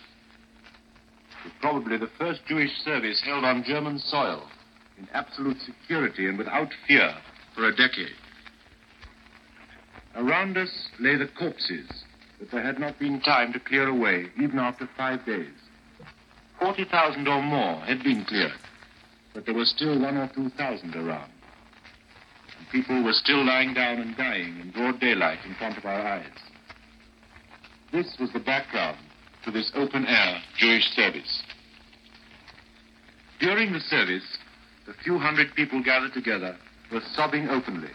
It 1.42 1.46
was 1.46 1.54
probably 1.62 1.98
the 1.98 2.10
first 2.18 2.42
Jewish 2.48 2.72
service 2.84 3.22
held 3.24 3.44
on 3.44 3.64
German 3.64 4.00
soil 4.00 4.48
in 4.98 5.08
absolute 5.14 5.58
security 5.62 6.28
and 6.28 6.38
without 6.38 6.70
fear 6.88 7.14
for 7.54 7.66
a 7.66 7.76
decade. 7.76 8.16
Around 10.16 10.58
us 10.58 10.90
lay 11.00 11.18
the 11.18 11.28
corpses 11.38 11.88
that 12.44 12.52
there 12.52 12.64
had 12.64 12.78
not 12.78 13.00
been 13.00 13.22
time 13.22 13.54
to 13.54 13.60
clear 13.60 13.88
away 13.88 14.26
even 14.38 14.60
after 14.60 14.90
five 14.98 15.26
days. 15.26 15.54
40,000 16.60 17.26
or 17.26 17.42
more 17.42 17.80
had 17.82 18.04
been 18.04 18.26
cleared, 18.26 18.52
but 19.34 19.46
there 19.46 19.56
were 19.56 19.64
still 19.64 19.98
one 19.98 20.18
or 20.18 20.30
two 20.36 20.50
thousand 20.50 20.94
around. 20.94 21.32
And 22.58 22.70
people 22.70 23.02
were 23.02 23.14
still 23.14 23.46
lying 23.46 23.74
down 23.74 24.00
and 24.00 24.18
dying 24.18 24.60
in 24.60 24.72
broad 24.72 25.00
daylight 25.00 25.40
in 25.46 25.56
front 25.56 25.78
of 25.78 25.86
our 25.86 26.02
eyes. 26.02 26.26
This 27.94 28.14
was 28.20 28.34
the 28.34 28.40
background 28.40 28.98
to 29.46 29.52
this 29.52 29.72
open 29.76 30.06
air 30.06 30.42
Jewish 30.58 30.90
service. 30.96 31.44
During 33.40 33.72
the 33.72 33.80
service, 33.80 34.38
the 34.86 34.94
few 35.02 35.18
hundred 35.18 35.56
people 35.56 35.82
gathered 35.82 36.14
together 36.14 36.58
were 36.92 37.02
sobbing 37.16 37.48
openly 37.48 37.92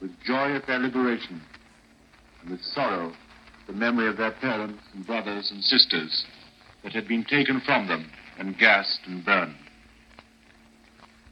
with 0.00 0.10
joy 0.26 0.54
at 0.54 0.66
their 0.66 0.80
liberation 0.80 1.40
and 2.42 2.50
with 2.50 2.60
sorrow 2.62 3.12
the 3.68 3.74
memory 3.74 4.08
of 4.08 4.16
their 4.16 4.32
parents 4.32 4.82
and 4.94 5.06
brothers 5.06 5.50
and 5.52 5.62
sisters 5.62 6.24
that 6.82 6.92
had 6.92 7.06
been 7.06 7.22
taken 7.24 7.60
from 7.60 7.86
them 7.86 8.10
and 8.38 8.58
gassed 8.58 9.00
and 9.06 9.24
burned. 9.24 9.54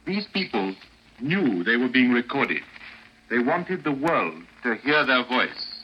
These 0.05 0.27
people 0.33 0.75
knew 1.19 1.63
they 1.63 1.75
were 1.77 1.89
being 1.89 2.11
recorded. 2.11 2.61
They 3.29 3.39
wanted 3.39 3.83
the 3.83 3.91
world 3.91 4.43
to 4.63 4.75
hear 4.75 5.05
their 5.05 5.25
voice. 5.25 5.83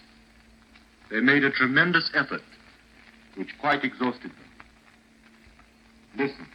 They 1.10 1.20
made 1.20 1.44
a 1.44 1.52
tremendous 1.52 2.10
effort, 2.13 2.44
which 3.36 3.50
quite 3.60 3.84
exhausted 3.84 4.32
them. 4.32 4.39
Listen. 6.18 6.48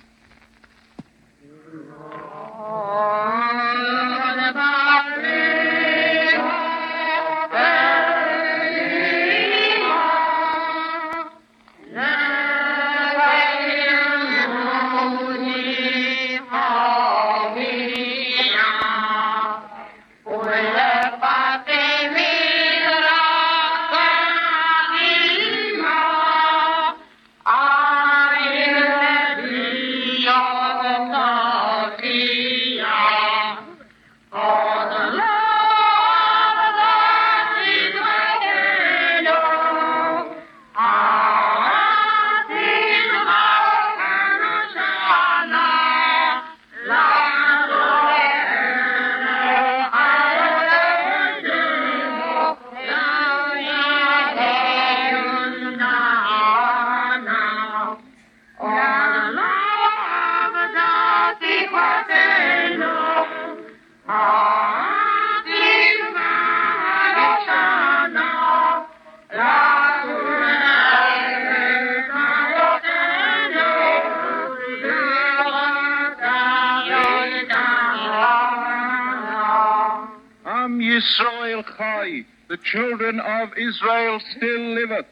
Children 82.72 83.16
of 83.20 83.48
Israel 83.68 84.16
still 84.32 84.64
liveth. 84.80 85.10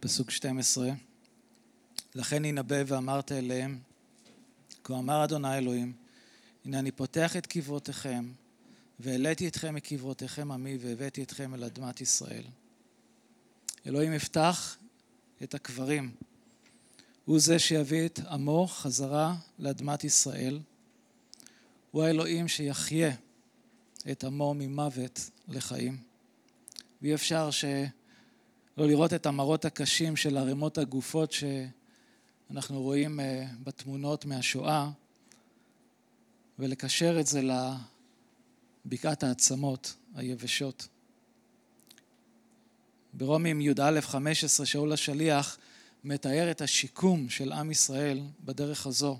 פסוק 0.00 0.30
12 0.30 0.88
לכן 2.14 2.44
ינבא 2.44 2.82
ואמרת 2.86 3.32
אליהם 3.32 3.78
כה 4.84 4.94
אמר 4.94 5.24
אדוני 5.24 5.58
אלוהים 5.58 5.92
הנה 6.64 6.78
אני 6.78 6.90
פותח 6.90 7.36
את 7.36 7.46
קברותיכם 7.46 8.24
והעליתי 9.00 9.48
אתכם 9.48 9.74
מקברותיכם 9.74 10.52
עמי 10.52 10.78
והבאתי 10.80 11.22
אתכם 11.22 11.54
אל 11.54 11.64
אדמת 11.64 12.00
ישראל. 12.00 12.44
אלוהים 13.86 14.12
יפתח 14.12 14.76
את 15.42 15.54
הקברים. 15.54 16.14
הוא 17.24 17.38
זה 17.38 17.58
שיביא 17.58 18.06
את 18.06 18.18
עמו 18.18 18.66
חזרה 18.66 19.36
לאדמת 19.58 20.04
ישראל. 20.04 20.60
הוא 21.90 22.02
האלוהים 22.02 22.48
שיחיה 22.48 23.14
את 24.10 24.24
עמו 24.24 24.54
ממוות 24.54 25.30
לחיים. 25.48 25.98
ואי 27.02 27.14
אפשר 27.14 27.50
שלא 27.50 27.76
לראות 28.76 29.12
את 29.12 29.26
המראות 29.26 29.64
הקשים 29.64 30.16
של 30.16 30.36
ערימות 30.36 30.78
הגופות 30.78 31.32
שאנחנו 31.32 32.82
רואים 32.82 33.20
בתמונות 33.62 34.24
מהשואה 34.24 34.90
ולקשר 36.58 37.20
את 37.20 37.26
זה 37.26 37.40
לבקעת 38.84 39.22
העצמות 39.22 39.94
היבשות. 40.14 40.88
ברומים 43.16 43.60
י"א 43.60 44.00
15 44.00 44.66
שאול 44.66 44.92
השליח 44.92 45.58
מתאר 46.04 46.50
את 46.50 46.60
השיקום 46.60 47.28
של 47.28 47.52
עם 47.52 47.70
ישראל 47.70 48.20
בדרך 48.44 48.86
הזו. 48.86 49.18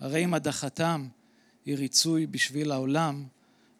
הרי 0.00 0.24
אם 0.24 0.34
הדחתם 0.34 1.08
היא 1.64 1.76
ריצוי 1.76 2.26
בשביל 2.26 2.72
העולם, 2.72 3.26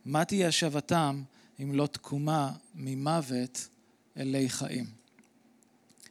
מה 0.04 0.24
תהיה 0.24 0.48
השבתם 0.48 1.22
אם 1.62 1.74
לא 1.74 1.86
תקומה 1.86 2.52
ממוות 2.74 3.68
אלי 4.16 4.48
חיים? 4.48 4.86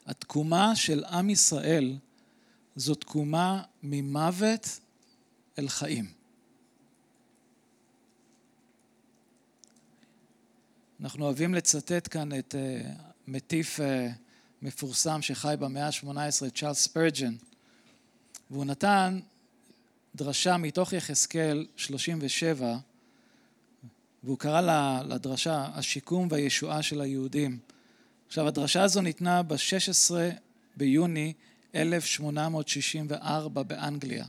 התקומה 0.06 0.76
של 0.76 1.04
עם 1.06 1.30
ישראל 1.30 1.98
זו 2.76 2.96
תקומה 2.96 3.64
ממוות 3.84 4.80
אל 5.60 5.68
חיים. 5.68 6.17
אנחנו 11.02 11.26
אוהבים 11.26 11.54
לצטט 11.54 12.08
כאן 12.12 12.40
את 12.40 12.56
uh, 12.56 12.88
מטיף 13.28 13.80
uh, 13.80 13.84
מפורסם 14.62 15.22
שחי 15.22 15.56
במאה 15.60 15.86
ה-18, 15.88 16.50
צ'ארלס 16.56 16.80
ספרג'ן, 16.80 17.36
והוא 18.52 18.66
נתן 18.66 19.20
דרשה 20.16 20.58
מתוך 20.58 20.94
יחזקאל 20.94 21.68
37, 21.76 22.78
והוא 24.24 24.38
קרא 24.38 25.02
לדרשה 25.08 25.68
השיקום 25.74 26.28
והישועה 26.32 26.82
של 26.82 27.02
היהודים. 27.02 27.60
עכשיו, 28.28 28.48
הדרשה 28.48 28.84
הזו 28.84 29.02
ניתנה 29.02 29.44
ב-16 29.44 30.12
ביוני 30.78 31.34
1864 31.76 33.64
באנגליה, 33.64 34.26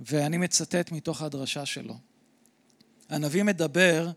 ואני 0.00 0.36
מצטט 0.36 0.92
מתוך 0.92 1.22
הדרשה 1.22 1.66
שלו. 1.66 1.98
הנביא 3.08 3.42
מדבר 3.42 4.10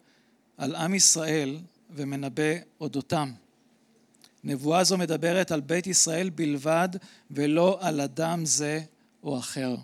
על 0.57 0.75
עם 0.75 0.93
ישראל 0.93 1.59
ומנבא 1.89 2.53
אודותם. 2.81 3.31
נבואה 4.43 4.83
זו 4.83 4.97
מדברת 4.97 5.51
על 5.51 5.61
בית 5.61 5.87
ישראל 5.87 6.29
בלבד 6.29 6.89
ולא 7.31 7.77
על 7.81 8.01
אדם 8.01 8.45
זה 8.45 8.81
או 9.23 9.39
אחר. 9.39 9.75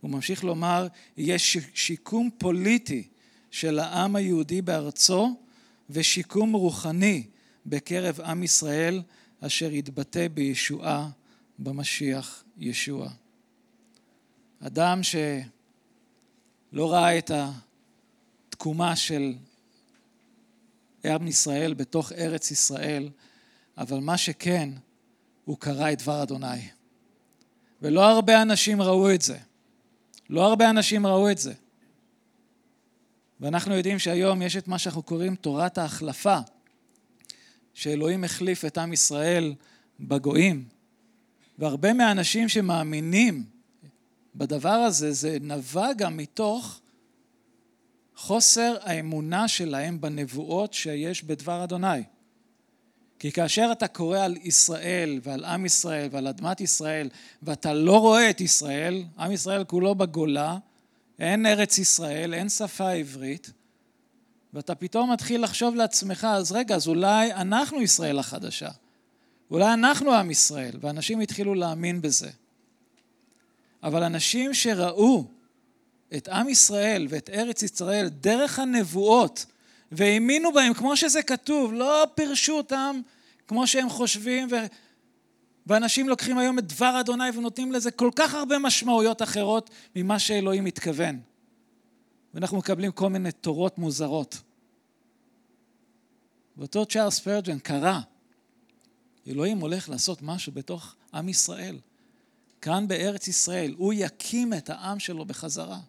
הוא 0.00 0.10
ממשיך 0.10 0.44
לומר, 0.44 0.86
יש 1.16 1.56
שיקום 1.74 2.30
פוליטי 2.38 3.08
של 3.50 3.78
העם 3.78 4.16
היהודי 4.16 4.62
בארצו 4.62 5.36
ושיקום 5.90 6.52
רוחני 6.52 7.26
בקרב 7.66 8.20
עם 8.20 8.42
ישראל 8.42 9.02
אשר 9.40 9.72
יתבטא 9.72 10.28
בישועה 10.28 11.10
במשיח 11.58 12.44
ישוע. 12.58 13.10
אדם 14.60 15.00
שלא 15.02 16.92
ראה 16.92 17.18
את 17.18 17.30
התקומה 18.50 18.96
של 18.96 19.34
עם 21.06 21.28
ישראל 21.28 21.74
בתוך 21.74 22.12
ארץ 22.12 22.50
ישראל, 22.50 23.08
אבל 23.78 23.98
מה 23.98 24.16
שכן, 24.16 24.70
הוא 25.44 25.58
קרא 25.58 25.92
את 25.92 26.02
דבר 26.02 26.22
אדוני. 26.22 26.68
ולא 27.82 28.04
הרבה 28.04 28.42
אנשים 28.42 28.82
ראו 28.82 29.14
את 29.14 29.22
זה. 29.22 29.38
לא 30.30 30.46
הרבה 30.46 30.70
אנשים 30.70 31.06
ראו 31.06 31.30
את 31.30 31.38
זה. 31.38 31.54
ואנחנו 33.40 33.74
יודעים 33.74 33.98
שהיום 33.98 34.42
יש 34.42 34.56
את 34.56 34.68
מה 34.68 34.78
שאנחנו 34.78 35.02
קוראים 35.02 35.34
תורת 35.34 35.78
ההחלפה, 35.78 36.38
שאלוהים 37.74 38.24
החליף 38.24 38.64
את 38.64 38.78
עם 38.78 38.92
ישראל 38.92 39.54
בגויים. 40.00 40.64
והרבה 41.58 41.92
מהאנשים 41.92 42.48
שמאמינים 42.48 43.44
בדבר 44.34 44.68
הזה, 44.68 45.12
זה 45.12 45.38
נבע 45.40 45.92
גם 45.92 46.16
מתוך 46.16 46.80
חוסר 48.16 48.76
האמונה 48.82 49.48
שלהם 49.48 50.00
בנבואות 50.00 50.74
שיש 50.74 51.24
בדבר 51.24 51.64
אדוני. 51.64 52.02
כי 53.18 53.32
כאשר 53.32 53.68
אתה 53.72 53.88
קורא 53.88 54.18
על 54.18 54.36
ישראל 54.42 55.20
ועל 55.22 55.44
עם 55.44 55.66
ישראל 55.66 56.08
ועל 56.12 56.26
אדמת 56.26 56.60
ישראל 56.60 57.08
ואתה 57.42 57.74
לא 57.74 58.00
רואה 58.00 58.30
את 58.30 58.40
ישראל, 58.40 59.04
עם 59.18 59.32
ישראל 59.32 59.64
כולו 59.64 59.94
בגולה, 59.94 60.58
אין 61.18 61.46
ארץ 61.46 61.78
ישראל, 61.78 62.34
אין 62.34 62.48
שפה 62.48 62.90
עברית, 62.90 63.50
ואתה 64.54 64.74
פתאום 64.74 65.12
מתחיל 65.12 65.42
לחשוב 65.42 65.74
לעצמך, 65.74 66.26
אז 66.30 66.52
רגע, 66.52 66.74
אז 66.74 66.88
אולי 66.88 67.32
אנחנו 67.32 67.82
ישראל 67.82 68.18
החדשה. 68.18 68.70
אולי 69.50 69.72
אנחנו 69.72 70.12
עם 70.12 70.30
ישראל, 70.30 70.78
ואנשים 70.80 71.20
התחילו 71.20 71.54
להאמין 71.54 72.02
בזה. 72.02 72.30
אבל 73.82 74.02
אנשים 74.02 74.54
שראו 74.54 75.24
את 76.16 76.28
עם 76.28 76.48
ישראל 76.48 77.06
ואת 77.10 77.30
ארץ 77.30 77.62
ישראל 77.62 78.08
דרך 78.08 78.58
הנבואות 78.58 79.46
והאמינו 79.92 80.52
בהם 80.52 80.74
כמו 80.74 80.96
שזה 80.96 81.22
כתוב, 81.22 81.72
לא 81.72 82.06
פירשו 82.14 82.52
אותם 82.52 83.00
כמו 83.48 83.66
שהם 83.66 83.88
חושבים 83.88 84.48
ו... 84.50 84.54
ואנשים 85.66 86.08
לוקחים 86.08 86.38
היום 86.38 86.58
את 86.58 86.66
דבר 86.66 87.00
אדוני 87.00 87.30
ונותנים 87.34 87.72
לזה 87.72 87.90
כל 87.90 88.10
כך 88.16 88.34
הרבה 88.34 88.58
משמעויות 88.58 89.22
אחרות 89.22 89.70
ממה 89.96 90.18
שאלוהים 90.18 90.64
מתכוון. 90.64 91.20
ואנחנו 92.34 92.58
מקבלים 92.58 92.92
כל 92.92 93.10
מיני 93.10 93.32
תורות 93.32 93.78
מוזרות. 93.78 94.42
ואותו 96.56 96.86
צ'ארלס 96.86 97.18
פרג'ן 97.18 97.58
קרא, 97.58 98.00
אלוהים 99.26 99.58
הולך 99.58 99.88
לעשות 99.88 100.22
משהו 100.22 100.52
בתוך 100.52 100.94
עם 101.14 101.28
ישראל. 101.28 101.78
כאן 102.60 102.88
בארץ 102.88 103.28
ישראל, 103.28 103.74
הוא 103.76 103.92
יקים 103.96 104.54
את 104.54 104.70
העם 104.70 104.98
שלו 104.98 105.24
בחזרה. 105.24 105.80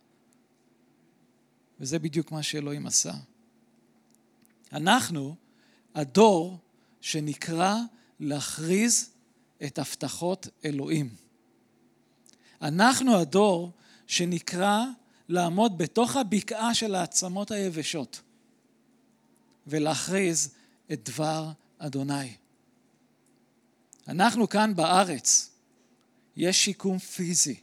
וזה 1.80 2.00
בדיוק 2.00 2.32
מה 2.32 2.44
שאלוהים 2.44 2.88
עשה. 2.88 3.14
אנחנו 4.74 5.36
הדור 5.96 6.58
שנקרא 7.02 7.76
להכריז 8.20 9.10
את 9.64 9.80
הבטחות 9.80 10.48
אלוהים. 10.66 11.10
אנחנו 12.62 13.18
הדור 13.18 13.72
שנקרא 14.08 14.86
לעמוד 15.30 15.78
בתוך 15.78 16.16
הבקעה 16.16 16.74
של 16.74 16.96
העצמות 16.96 17.52
היבשות 17.52 18.22
ולהכריז 19.68 20.54
את 20.94 21.10
דבר 21.10 21.52
אדוני. 21.78 22.34
אנחנו 24.08 24.50
כאן 24.50 24.76
בארץ, 24.76 25.52
יש 26.36 26.66
שיקום 26.66 27.00
פיזי. 27.00 27.60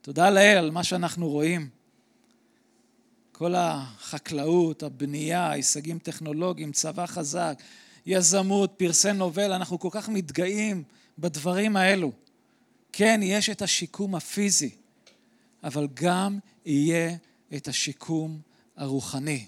תודה 0.00 0.30
לאל 0.30 0.56
על 0.58 0.70
מה 0.70 0.84
שאנחנו 0.84 1.28
רואים. 1.28 1.68
כל 3.36 3.54
החקלאות, 3.54 4.82
הבנייה, 4.82 5.40
ההישגים 5.40 5.98
טכנולוגיים, 5.98 6.72
צבא 6.72 7.06
חזק, 7.06 7.62
יזמות, 8.06 8.74
פרסי 8.76 9.12
נובל, 9.12 9.52
אנחנו 9.52 9.78
כל 9.78 9.88
כך 9.90 10.08
מתגאים 10.08 10.82
בדברים 11.18 11.76
האלו. 11.76 12.12
כן, 12.92 13.20
יש 13.22 13.50
את 13.50 13.62
השיקום 13.62 14.14
הפיזי, 14.14 14.70
אבל 15.64 15.88
גם 15.94 16.38
יהיה 16.64 17.16
את 17.56 17.68
השיקום 17.68 18.40
הרוחני. 18.76 19.46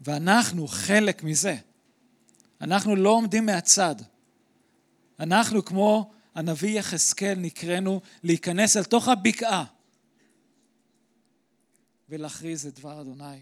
ואנחנו 0.00 0.68
חלק 0.68 1.22
מזה. 1.22 1.56
אנחנו 2.60 2.96
לא 2.96 3.10
עומדים 3.10 3.46
מהצד. 3.46 3.96
אנחנו, 5.20 5.64
כמו 5.64 6.10
הנביא 6.34 6.78
יחזקאל, 6.78 7.38
נקראנו 7.38 8.00
להיכנס 8.22 8.76
אל 8.76 8.84
תוך 8.84 9.08
הבקעה 9.08 9.64
ולהכריז 12.10 12.66
את 12.66 12.78
דבר 12.78 13.00
אדוני. 13.00 13.40